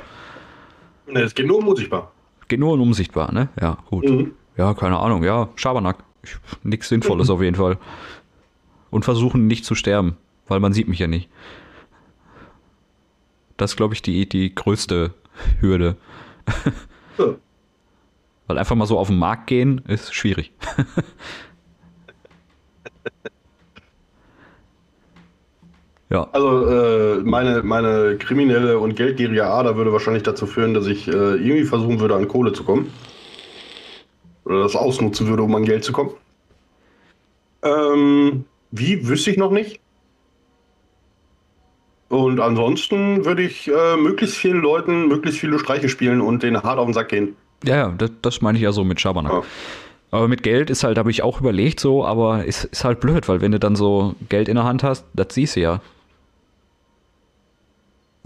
[1.08, 2.12] Ne, es geht nur um unsichtbar.
[2.48, 3.50] Geht nur um unsichtbar, ne?
[3.60, 4.08] Ja, gut.
[4.08, 4.34] Mhm.
[4.58, 5.24] Ja, keine Ahnung.
[5.24, 6.04] Ja, Schabernack.
[6.64, 7.78] Nichts Sinnvolles auf jeden Fall.
[8.90, 11.30] Und versuchen nicht zu sterben, weil man sieht mich ja nicht.
[13.58, 15.14] Das ist, glaube ich, die, die größte
[15.60, 15.98] Hürde.
[17.18, 17.36] Ja.
[18.48, 20.52] Weil einfach mal so auf den Markt gehen ist schwierig.
[26.10, 26.28] ja.
[26.32, 31.12] Also äh, meine, meine kriminelle und geldgierige Ader würde wahrscheinlich dazu führen, dass ich äh,
[31.12, 32.92] irgendwie versuchen würde, an Kohle zu kommen
[34.46, 36.12] oder das ausnutzen würde, um an Geld zu kommen.
[37.64, 39.80] Ähm, wie, wüsste ich noch nicht.
[42.10, 46.78] Und ansonsten würde ich äh, möglichst vielen Leuten möglichst viele Streiche spielen und denen hart
[46.78, 47.36] auf den Sack gehen.
[47.64, 49.32] Ja, ja, das, das meine ich ja so mit Schabernack.
[49.32, 49.44] Ja.
[50.12, 53.28] Aber mit Geld ist halt, habe ich auch überlegt so, aber ist, ist halt blöd,
[53.28, 55.82] weil wenn du dann so Geld in der Hand hast, das siehst du ja.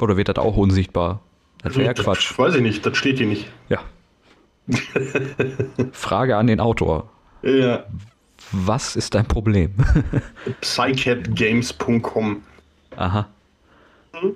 [0.01, 1.21] Oder wird das auch unsichtbar?
[1.63, 2.38] Das wäre ja Quatsch.
[2.38, 3.47] Weiß ich nicht, das steht hier nicht.
[3.69, 3.80] Ja,
[5.91, 7.10] Frage an den Autor.
[7.41, 7.86] Ja.
[8.51, 9.73] Was ist dein Problem?
[10.62, 12.43] Psycatgames.com.
[12.95, 13.27] Aha.
[14.13, 14.36] Hm?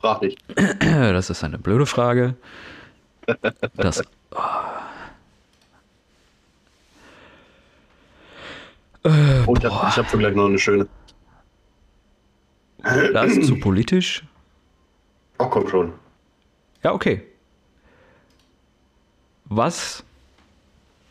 [0.00, 0.36] Frag dich.
[0.80, 2.34] Das ist eine blöde Frage.
[3.74, 4.02] Das.
[4.32, 4.38] Oh.
[9.04, 10.88] Äh, oh, ich habe hab für gleich noch eine schöne.
[12.82, 14.24] Das ist zu politisch.
[15.38, 15.92] Ach komm schon.
[16.82, 17.22] Ja, okay.
[19.56, 20.02] Was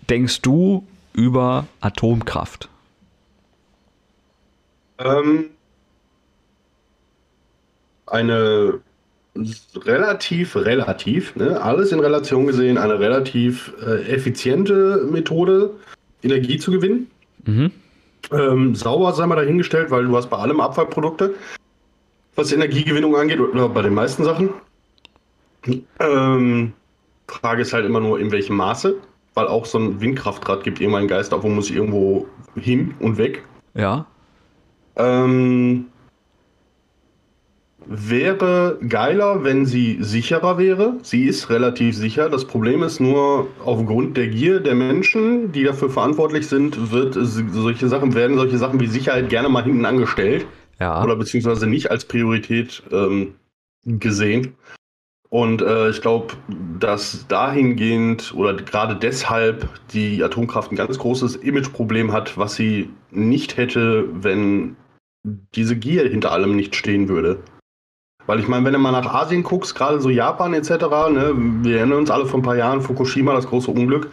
[0.10, 2.68] denkst du über Atomkraft?
[4.98, 5.46] Ähm,
[8.06, 8.82] eine
[9.78, 15.70] relativ, relativ, ne, alles in Relation gesehen, eine relativ äh, effiziente Methode,
[16.22, 17.10] Energie zu gewinnen.
[17.46, 17.72] Mhm.
[18.30, 21.34] Ähm, sauber sei mal dahingestellt, weil du hast bei allem Abfallprodukte,
[22.36, 24.50] was Energiegewinnung angeht, oder bei den meisten Sachen.
[26.02, 26.74] Ähm,
[27.34, 28.96] Frage ist halt immer nur, in welchem Maße,
[29.34, 33.18] weil auch so ein Windkraftrad gibt irgendwann einen Geist auf und muss irgendwo hin und
[33.18, 33.44] weg.
[33.74, 34.06] Ja.
[34.96, 35.86] Ähm,
[37.86, 40.98] wäre geiler, wenn sie sicherer wäre.
[41.02, 42.30] Sie ist relativ sicher.
[42.30, 47.88] Das Problem ist nur, aufgrund der Gier der Menschen, die dafür verantwortlich sind, wird solche
[47.88, 50.46] Sachen, werden solche Sachen wie Sicherheit gerne mal hinten angestellt.
[50.80, 51.04] Ja.
[51.04, 53.36] Oder beziehungsweise nicht als Priorität ähm,
[53.86, 54.56] gesehen.
[55.34, 56.36] Und äh, ich glaube,
[56.80, 63.58] dass dahingehend oder gerade deshalb die Atomkraft ein ganz großes Imageproblem hat, was sie nicht
[63.58, 64.76] hätte, wenn
[65.56, 67.40] diese Gier hinter allem nicht stehen würde.
[68.28, 71.78] Weil ich meine, wenn du mal nach Asien guckst, gerade so Japan etc., ne, wir
[71.78, 74.12] erinnern uns alle vor ein paar Jahren, Fukushima, das große Unglück.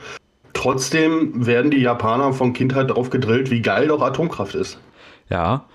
[0.54, 4.80] Trotzdem werden die Japaner von Kindheit darauf gedrillt, wie geil doch Atomkraft ist.
[5.28, 5.66] Ja.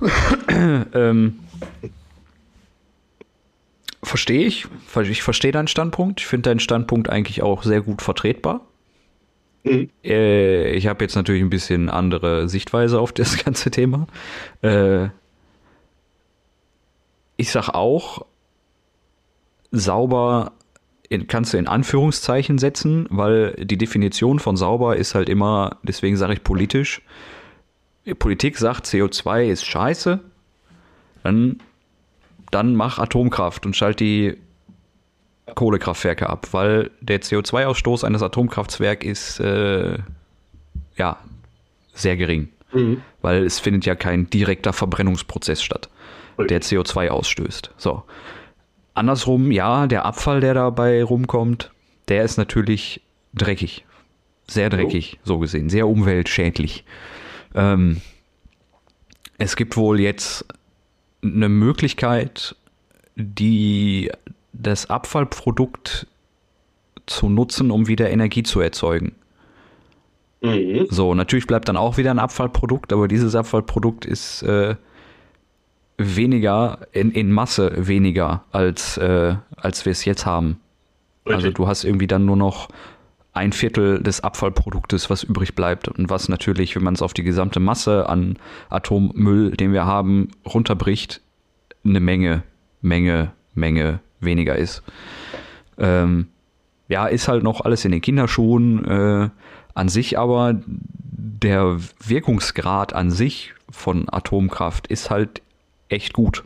[0.92, 1.38] ähm,
[4.06, 4.68] Verstehe ich.
[5.02, 6.20] Ich verstehe deinen Standpunkt.
[6.20, 8.60] Ich finde deinen Standpunkt eigentlich auch sehr gut vertretbar.
[9.64, 9.90] Mhm.
[10.04, 14.06] Äh, ich habe jetzt natürlich ein bisschen andere Sichtweise auf das ganze Thema.
[14.62, 15.08] Äh,
[17.36, 18.24] ich sag auch,
[19.72, 20.52] sauber
[21.08, 26.16] in, kannst du in Anführungszeichen setzen, weil die Definition von sauber ist halt immer, deswegen
[26.16, 27.02] sage ich politisch.
[28.20, 30.20] Politik sagt, CO2 ist scheiße,
[31.24, 31.58] dann
[32.50, 34.36] dann mach Atomkraft und schalt die
[35.54, 39.98] Kohlekraftwerke ab, weil der CO2-Ausstoß eines Atomkraftwerks ist äh,
[40.96, 41.18] ja
[41.94, 43.02] sehr gering, mhm.
[43.22, 45.88] weil es findet ja kein direkter Verbrennungsprozess statt,
[46.38, 47.70] der CO2 ausstößt.
[47.76, 48.02] So.
[48.94, 51.70] Andersrum, ja, der Abfall, der dabei rumkommt,
[52.08, 53.02] der ist natürlich
[53.34, 53.84] dreckig.
[54.48, 56.84] Sehr dreckig, so gesehen, sehr umweltschädlich.
[57.54, 58.00] Ähm,
[59.38, 60.46] es gibt wohl jetzt
[61.22, 62.56] eine Möglichkeit,
[63.16, 64.10] die
[64.52, 66.06] das Abfallprodukt
[67.06, 69.14] zu nutzen, um wieder Energie zu erzeugen.
[70.42, 70.86] Mhm.
[70.90, 74.76] So, natürlich bleibt dann auch wieder ein Abfallprodukt, aber dieses Abfallprodukt ist äh,
[75.98, 80.60] weniger, in, in Masse weniger, als, äh, als wir es jetzt haben.
[81.24, 81.34] Richtig.
[81.34, 82.68] Also du hast irgendwie dann nur noch
[83.36, 87.22] ein Viertel des Abfallproduktes, was übrig bleibt und was natürlich, wenn man es auf die
[87.22, 88.38] gesamte Masse an
[88.70, 91.20] Atommüll, den wir haben, runterbricht,
[91.84, 92.42] eine Menge,
[92.80, 94.82] Menge, Menge weniger ist.
[95.78, 96.28] Ähm,
[96.88, 98.84] ja, ist halt noch alles in den Kinderschuhen.
[98.84, 99.30] Äh,
[99.74, 105.42] an sich aber der Wirkungsgrad an sich von Atomkraft ist halt
[105.90, 106.44] echt gut.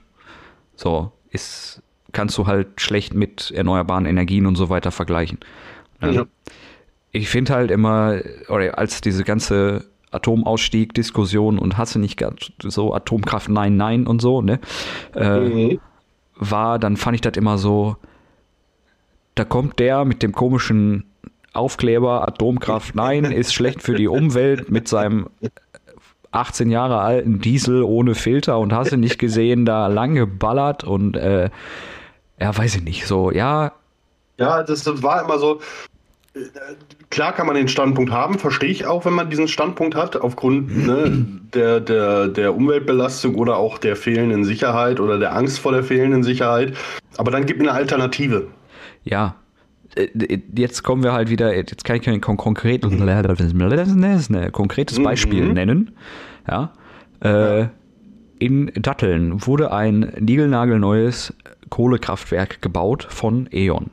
[0.74, 5.38] So, ist, kannst du halt schlecht mit erneuerbaren Energien und so weiter vergleichen.
[6.02, 6.26] Ähm, ja
[7.12, 12.94] ich finde halt immer, oder als diese ganze Atomausstieg, Diskussion und hasse nicht ganz so
[12.94, 14.60] Atomkraft, nein, nein und so, ne?
[15.14, 15.80] Äh, mhm.
[16.36, 17.96] War, dann fand ich das immer so,
[19.34, 21.04] da kommt der mit dem komischen
[21.52, 25.28] Aufkleber, Atomkraft, nein, ist schlecht für die Umwelt mit seinem
[26.32, 31.16] 18 Jahre alten Diesel ohne Filter und hast du nicht gesehen, da lang geballert und
[31.16, 31.50] äh,
[32.40, 33.72] ja, weiß ich nicht, so, ja.
[34.38, 35.60] Ja, das war immer so,
[37.10, 40.86] Klar kann man den Standpunkt haben, verstehe ich auch, wenn man diesen Standpunkt hat, aufgrund
[40.86, 45.82] ne, der, der, der Umweltbelastung oder auch der fehlenden Sicherheit oder der Angst vor der
[45.82, 46.76] fehlenden Sicherheit.
[47.16, 48.46] Aber dann gibt eine Alternative.
[49.02, 49.34] Ja,
[49.96, 52.82] äh, jetzt kommen wir halt wieder, jetzt kann ich ein konkret,
[54.52, 55.52] konkretes Beispiel mhm.
[55.52, 55.90] nennen.
[56.48, 56.72] Ja.
[57.20, 57.66] Äh,
[58.38, 61.34] in Datteln wurde ein niegelnagelneues
[61.68, 63.90] Kohlekraftwerk gebaut von E.ON.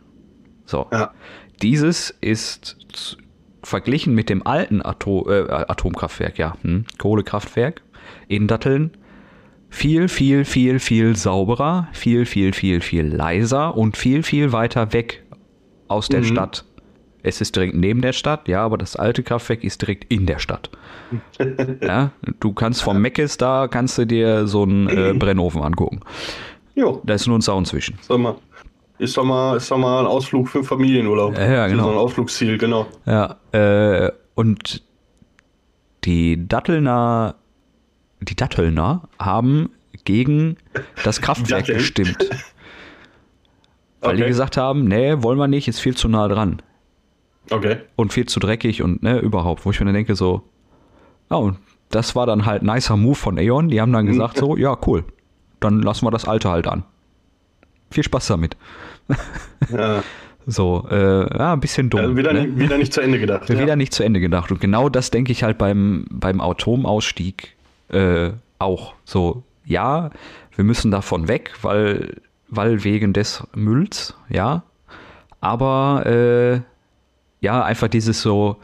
[0.66, 0.88] So.
[0.92, 1.12] Ja.
[1.62, 3.18] Dieses ist
[3.64, 7.82] verglichen mit dem alten Atom, äh, Atomkraftwerk, ja, hm, Kohlekraftwerk
[8.28, 8.92] in Datteln
[9.70, 15.24] viel, viel, viel, viel sauberer, viel, viel, viel, viel leiser und viel, viel weiter weg
[15.88, 16.26] aus der mhm.
[16.26, 16.66] Stadt.
[17.24, 20.40] Es ist direkt neben der Stadt, ja, aber das alte Kraftwerk ist direkt in der
[20.40, 20.70] Stadt.
[21.82, 26.00] ja, du kannst vom Meckes da, kannst du dir so einen äh, Brennofen angucken.
[26.76, 27.02] Jo.
[27.06, 27.98] Da ist nur ein Zaun zwischen.
[28.02, 28.36] Sag mal,
[29.00, 31.36] ist doch mal, ist doch mal ein Ausflug für Familienurlaub.
[31.38, 31.84] Ja, ja genau.
[31.86, 32.88] So ein Ausflugsziel, genau.
[33.06, 34.84] Ja, äh, und
[36.06, 37.36] Die Dattelner,
[38.22, 39.70] die Dattelner haben
[40.06, 40.58] gegen
[41.04, 42.18] das Kraftwerk gestimmt.
[44.02, 44.30] Weil die Okay.
[44.30, 46.62] gesagt haben, nee, wollen wir nicht, ist viel zu nah dran.
[47.50, 47.78] Okay.
[47.96, 49.66] Und viel zu dreckig und ne, überhaupt.
[49.66, 50.44] Wo ich mir dann denke, so,
[51.32, 51.58] ja, und
[51.90, 53.70] das war dann halt nicer Move von Aeon.
[53.70, 55.04] Die haben dann gesagt, so, ja, cool,
[55.60, 56.84] dann lassen wir das alte halt an.
[57.92, 58.56] Viel Spaß damit.
[59.72, 60.04] Ja.
[60.50, 62.00] So, äh, ja, ein bisschen dumm.
[62.00, 62.48] Also wieder, ne?
[62.48, 63.50] nicht, wieder nicht zu Ende gedacht.
[63.50, 63.76] Wieder Ja.
[63.76, 64.50] nicht zu Ende gedacht.
[64.50, 67.54] Und genau das denke ich halt beim, beim Atomausstieg
[67.90, 68.94] äh, auch.
[69.04, 70.10] So, ja,
[70.56, 74.64] wir müssen davon weg, weil, weil wegen des Mülls, ja.
[75.42, 76.62] Aber äh,
[77.46, 78.56] ja, einfach dieses so,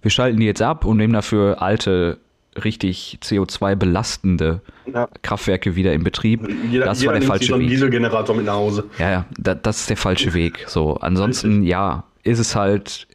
[0.00, 2.16] wir schalten die jetzt ab und nehmen dafür alte,
[2.64, 4.60] richtig CO2 belastende
[4.92, 5.08] Ja.
[5.22, 6.48] Kraftwerke wieder in Betrieb.
[6.70, 7.68] Jeder, das jeder war der falsche Weg.
[7.68, 8.84] Dieselgenerator mit nach Hause.
[8.98, 10.64] Ja, ja, da, das ist der falsche Weg.
[10.68, 13.06] So, ansonsten, ja, ist es halt,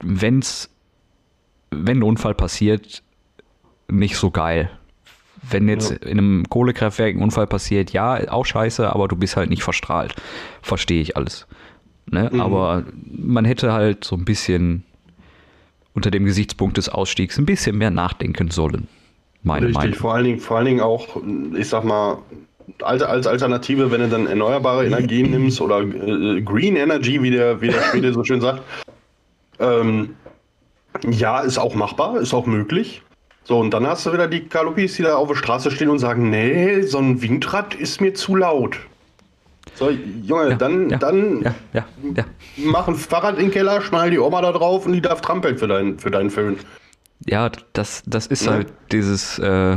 [0.00, 0.70] wenn's,
[1.70, 3.02] wenn ein Unfall passiert,
[3.88, 4.70] nicht so geil.
[5.48, 5.96] Wenn jetzt Ja.
[5.98, 10.14] in einem Kohlekraftwerk ein Unfall passiert, ja, auch scheiße, aber du bist halt nicht verstrahlt.
[10.62, 11.46] Verstehe ich alles.
[12.10, 12.30] Ne?
[12.32, 12.40] Mhm.
[12.40, 14.84] Aber man hätte halt so ein bisschen
[15.96, 18.86] unter dem Gesichtspunkt des Ausstiegs ein bisschen mehr nachdenken sollen.
[19.42, 19.98] Meine Richtig, Meinung.
[19.98, 21.16] vor allen, Dingen, vor allen Dingen auch,
[21.56, 22.18] ich sag mal,
[22.82, 27.68] als, Alternative, wenn du dann erneuerbare Energien nimmst oder äh, Green Energy, wie der, wie
[27.68, 28.62] der Schwede so schön sagt,
[29.58, 30.16] ähm,
[31.08, 33.02] ja, ist auch machbar, ist auch möglich.
[33.44, 36.00] So, und dann hast du wieder die Kalupis, die da auf der Straße stehen und
[36.00, 38.76] sagen, nee, so ein Windrad ist mir zu laut.
[39.76, 41.84] So, Junge, Ja, dann, ja, dann Ja,
[42.56, 45.58] mach ein Fahrrad in den Keller, schnall die Oma da drauf und die darf trampeln
[45.58, 46.56] für, dein, für deinen Föhn.
[47.26, 48.52] Ja, das, das ist Ja.
[48.52, 49.76] halt dieses, äh,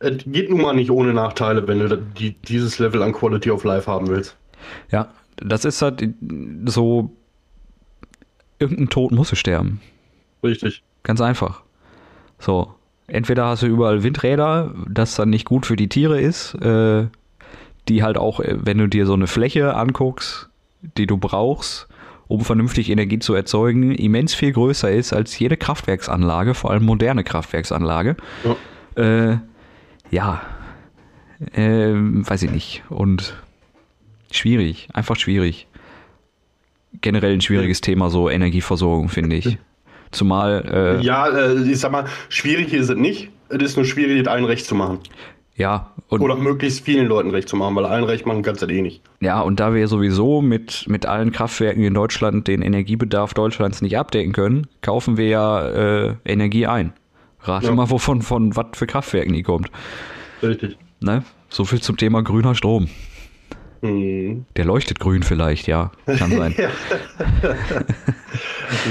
[0.00, 3.64] Es geht nun mal nicht ohne Nachteile, wenn du die, dieses Level an Quality of
[3.64, 4.36] Life haben willst.
[4.90, 6.06] Ja, das ist halt
[6.66, 7.10] so,
[8.58, 9.80] irgendein Tod muss sterben.
[10.44, 10.82] Richtig.
[11.04, 11.62] Ganz einfach.
[12.38, 12.74] So,
[13.06, 17.06] entweder hast du überall Windräder, das dann nicht gut für die Tiere ist, äh,
[17.88, 20.48] die halt auch, äh, wenn du dir so eine Fläche anguckst,
[20.96, 21.88] die du brauchst,
[22.28, 27.24] um vernünftig Energie zu erzeugen, immens viel größer ist als jede Kraftwerksanlage, vor allem moderne
[27.24, 28.16] Kraftwerksanlage.
[28.96, 29.02] Ja.
[29.02, 29.38] Äh,
[30.10, 30.42] ja,
[31.54, 32.82] ähm, weiß ich nicht.
[32.88, 33.34] Und
[34.30, 35.66] schwierig, einfach schwierig.
[37.00, 39.58] Generell ein schwieriges Thema, so Energieversorgung, finde ich.
[40.10, 43.30] Zumal, äh, Ja, äh, ich sag mal, schwierig ist es nicht.
[43.48, 44.98] Es ist nur schwierig, es allen recht zu machen.
[45.62, 48.76] Ja, Oder möglichst vielen Leuten recht zu machen, weil allen recht machen kannst du das
[48.76, 49.00] eh nicht.
[49.20, 53.96] ja, und da wir sowieso mit, mit allen Kraftwerken in Deutschland den Energiebedarf Deutschlands nicht
[53.96, 56.92] abdecken können, kaufen wir ja äh, Energie ein.
[57.40, 57.74] Rate Ja.
[57.74, 59.70] mal, wovon von was für Kraftwerken die kommt.
[60.42, 60.76] Richtig.
[61.00, 61.24] Ne?
[61.48, 62.88] So viel zum Thema grüner Strom.
[63.82, 64.46] Hm.
[64.56, 65.90] Der leuchtet grün vielleicht, ja.
[66.06, 66.54] Kann sein.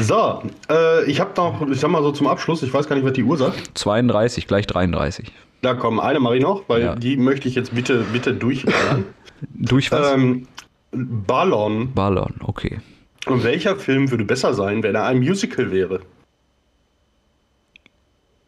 [0.02, 3.06] So, äh, ich habe noch, ich sag mal so zum Abschluss, ich weiß gar nicht,
[3.06, 3.72] was die Uhr sagt.
[3.78, 5.32] 32, gleich 33.
[5.62, 6.96] Da kommen eine mache ich noch, weil Ja.
[6.96, 9.06] die möchte ich jetzt bitte, bitte durchballern.
[9.56, 10.12] Durch was?
[10.14, 10.48] ähm,
[10.92, 11.94] Ballon.
[11.94, 12.80] Ballon, okay.
[13.28, 16.02] Und welcher Film würde besser sein, wenn er ein Musical wäre?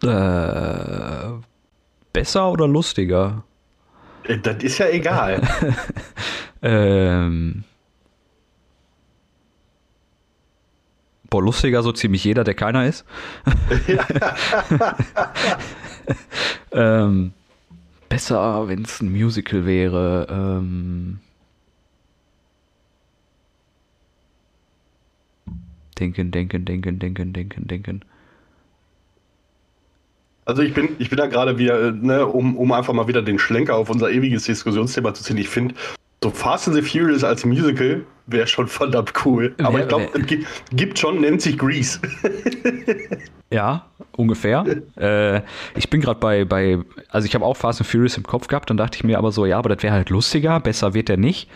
[0.04, 1.40] Äh,
[2.12, 3.44] besser oder lustiger?
[4.24, 5.42] Äh, Das ist ja egal.
[6.66, 7.66] Ähm.
[11.30, 13.04] Boah, lustiger so ziemlich jeder, der keiner ist.
[16.72, 17.34] ähm,
[18.08, 20.28] besser, wenn es ein Musical wäre.
[20.30, 21.20] Ähm,
[26.00, 28.06] denken, denken, denken, denken, denken, denken.
[30.46, 33.22] Also ich bin, ich bin da gerade wieder, äh, ne, um, um einfach mal wieder
[33.22, 35.38] den Schlenker auf unser ewiges Diskussionsthema zu ziehen.
[35.38, 35.76] Ich finde,
[36.24, 39.54] so Fast and the Furious als Musical wäre schon verdammt cool.
[39.64, 42.00] Aber Wär- ich glaube, es gibt, gibt schon, nennt sich Grease.
[43.54, 43.86] Ja,
[44.18, 44.66] ungefähr.
[44.98, 45.42] äh,
[45.78, 46.80] ich bin gerade bei, bei,
[47.10, 49.32] also ich habe auch Fast and Furious im Kopf gehabt, dann dachte ich mir aber
[49.32, 51.48] so, ja, aber das wäre halt lustiger, besser wird der nicht.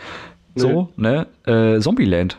[0.54, 1.26] So, ne?
[1.44, 2.38] Äh, Zombieland.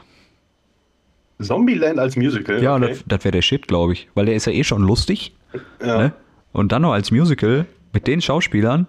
[1.42, 2.64] Zombieland als Musical.
[2.64, 2.88] Ja, okay.
[2.88, 4.08] das, das wäre der Shit, glaube ich.
[4.14, 5.34] Weil der ist ja eh schon lustig.
[5.82, 5.98] ja.
[6.04, 6.14] Ne?
[6.52, 8.88] Und dann noch als Musical mit den Schauspielern.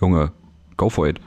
[0.00, 0.32] Junge,
[0.76, 1.20] go for it.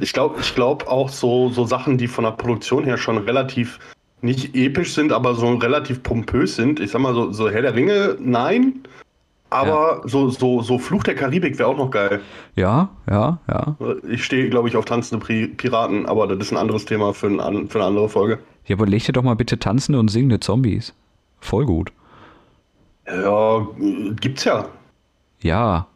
[0.00, 3.78] Ich glaube ich glaub auch so, so Sachen, die von der Produktion her schon relativ
[4.20, 6.80] nicht episch sind, aber so relativ pompös sind.
[6.80, 8.80] Ich sag mal so, so Herr der Ringe, nein.
[9.48, 12.20] Aber so, so, so Fluch der Karibik wäre auch noch geil.
[12.56, 13.76] Ja, ja, ja.
[14.08, 17.68] Ich stehe, glaube ich, auf tanzende Piraten, aber das ist ein anderes Thema für, ein,
[17.68, 18.40] für eine andere Folge.
[18.66, 20.94] Ja, aber leg dir doch mal bitte tanzende und singende Zombies.
[21.40, 21.92] Voll gut.
[23.08, 23.66] Ja,
[24.20, 24.68] gibt's ja.
[25.40, 25.86] Ja,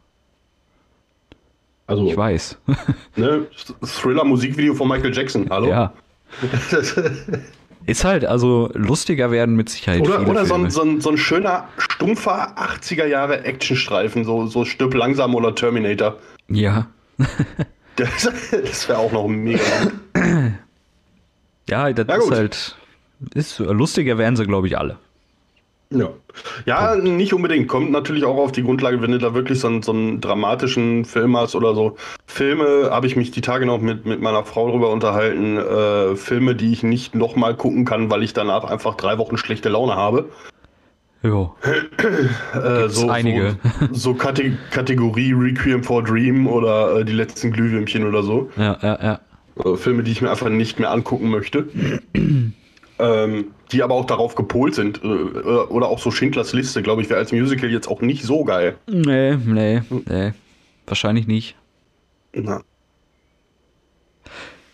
[1.87, 2.59] Also, ich weiß.
[3.17, 3.47] ne,
[3.85, 5.49] Thriller-Musikvideo von Michael Jackson.
[5.51, 5.69] Hallo?
[5.69, 5.93] ja.
[7.87, 10.03] Ist halt, also lustiger werden mit Sicherheit.
[10.03, 14.65] Oder, oder so, ein, so, ein, so ein schöner, stumpfer 80er Jahre Actionstreifen, so, so
[14.65, 16.17] Stirb langsam oder Terminator.
[16.49, 16.87] Ja.
[17.97, 19.61] Das, das wäre auch noch mega.
[21.69, 22.77] Ja, das Ja, ist halt.
[23.35, 24.97] Ist, lustiger werden sie, glaube ich, alle.
[25.93, 26.11] Ja.
[26.67, 27.67] ja, nicht unbedingt.
[27.67, 31.05] Kommt natürlich auch auf die Grundlage, wenn du da wirklich so einen, so einen dramatischen
[31.05, 31.97] Film hast oder so.
[32.27, 35.57] Filme habe ich mich die Tage noch mit, mit meiner Frau drüber unterhalten.
[35.57, 39.69] Äh, Filme, die ich nicht nochmal gucken kann, weil ich danach einfach drei Wochen schlechte
[39.69, 40.29] Laune habe.
[41.25, 41.57] Jo.
[41.63, 43.57] Äh, Gibt's einige.
[43.91, 48.49] So, so Kate Kategorie Requiem for Dream oder äh, die letzten Glühwürmchen oder so.
[48.57, 49.21] Ja, ja, ja.
[49.65, 51.69] Äh, Filme, die ich mir einfach nicht mehr angucken möchte.
[53.01, 55.03] ähm, die aber auch darauf gepolt sind.
[55.03, 58.23] Äh, äh, oder auch so Schindlers Liste, glaube ich, wäre als Musical jetzt auch nicht
[58.25, 58.77] so geil.
[58.87, 60.33] Nee, nee, nee.
[60.87, 61.57] Wahrscheinlich nicht.
[62.33, 62.63] Na.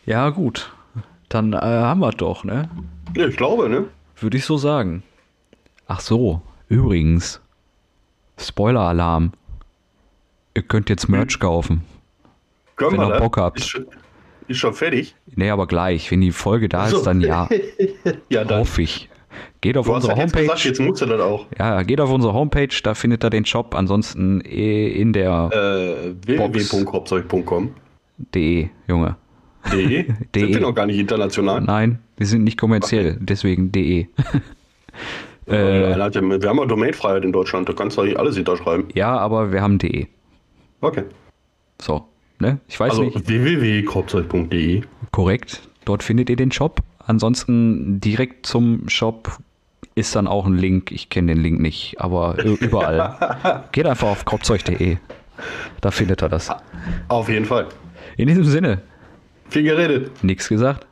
[0.04, 0.72] Ja, gut.
[1.28, 2.70] Dann äh, haben wir doch, ne?
[3.14, 3.86] Ja, ich glaube, ne?
[4.18, 5.02] Würde ich so sagen.
[5.86, 7.40] Ach so, übrigens.
[8.38, 9.32] Spoiler-Alarm.
[10.54, 11.82] Ihr könnt jetzt Merch kaufen.
[12.76, 13.18] Können Wenn ihr?
[13.18, 13.60] Bock habt.
[13.60, 13.80] Ist
[14.48, 15.14] ist schon fertig.
[15.34, 16.10] Nee, aber gleich.
[16.10, 16.98] Wenn die Folge da So.
[16.98, 17.48] ist, dann ja.
[18.28, 18.60] Ja, dann.
[18.60, 19.08] Hoffe ich.
[19.60, 20.42] Geht auf Du unsere Homepage.
[20.42, 21.46] gesagt, jetzt musst du das auch.
[21.58, 23.74] Ja, geht auf unsere Homepage, da findet ihr den Shop.
[23.74, 27.74] Ansonsten eh in der Äh, www.hauptzeug.com.
[28.34, 29.16] de, Junge.
[29.72, 30.04] De.
[30.34, 30.40] De.
[30.42, 31.60] Sind wir noch gar nicht international?
[31.60, 34.06] Nein, wir sind nicht kommerziell, deswegen de.
[35.48, 38.86] Äh, ja, wir haben ja Domainfreiheit in Deutschland, du kannst doch nicht alles hinterschreiben.
[38.94, 40.08] ja, aber wir haben de.
[40.80, 41.04] Okay.
[41.80, 42.04] So,
[42.38, 42.58] ne?
[42.68, 43.28] Ich weiß Also nicht.
[43.28, 44.82] www.hauptzeug.de.
[45.12, 45.62] Korrekt.
[45.84, 46.80] Dort findet ihr den Shop.
[47.06, 49.38] Ansonsten direkt zum Shop
[49.94, 50.90] ist dann auch ein Link.
[50.92, 53.64] Ich kenne den Link nicht, aber überall.
[53.72, 54.96] Geht einfach auf kropzeug.de.
[55.80, 56.50] Da findet ihr das.
[57.08, 57.66] Auf jeden Fall.
[58.16, 58.80] In diesem Sinne,
[59.50, 60.24] Viel geredet.
[60.24, 60.86] nichts gesagt.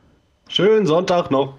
[0.49, 1.55] Schönen Sonntag noch.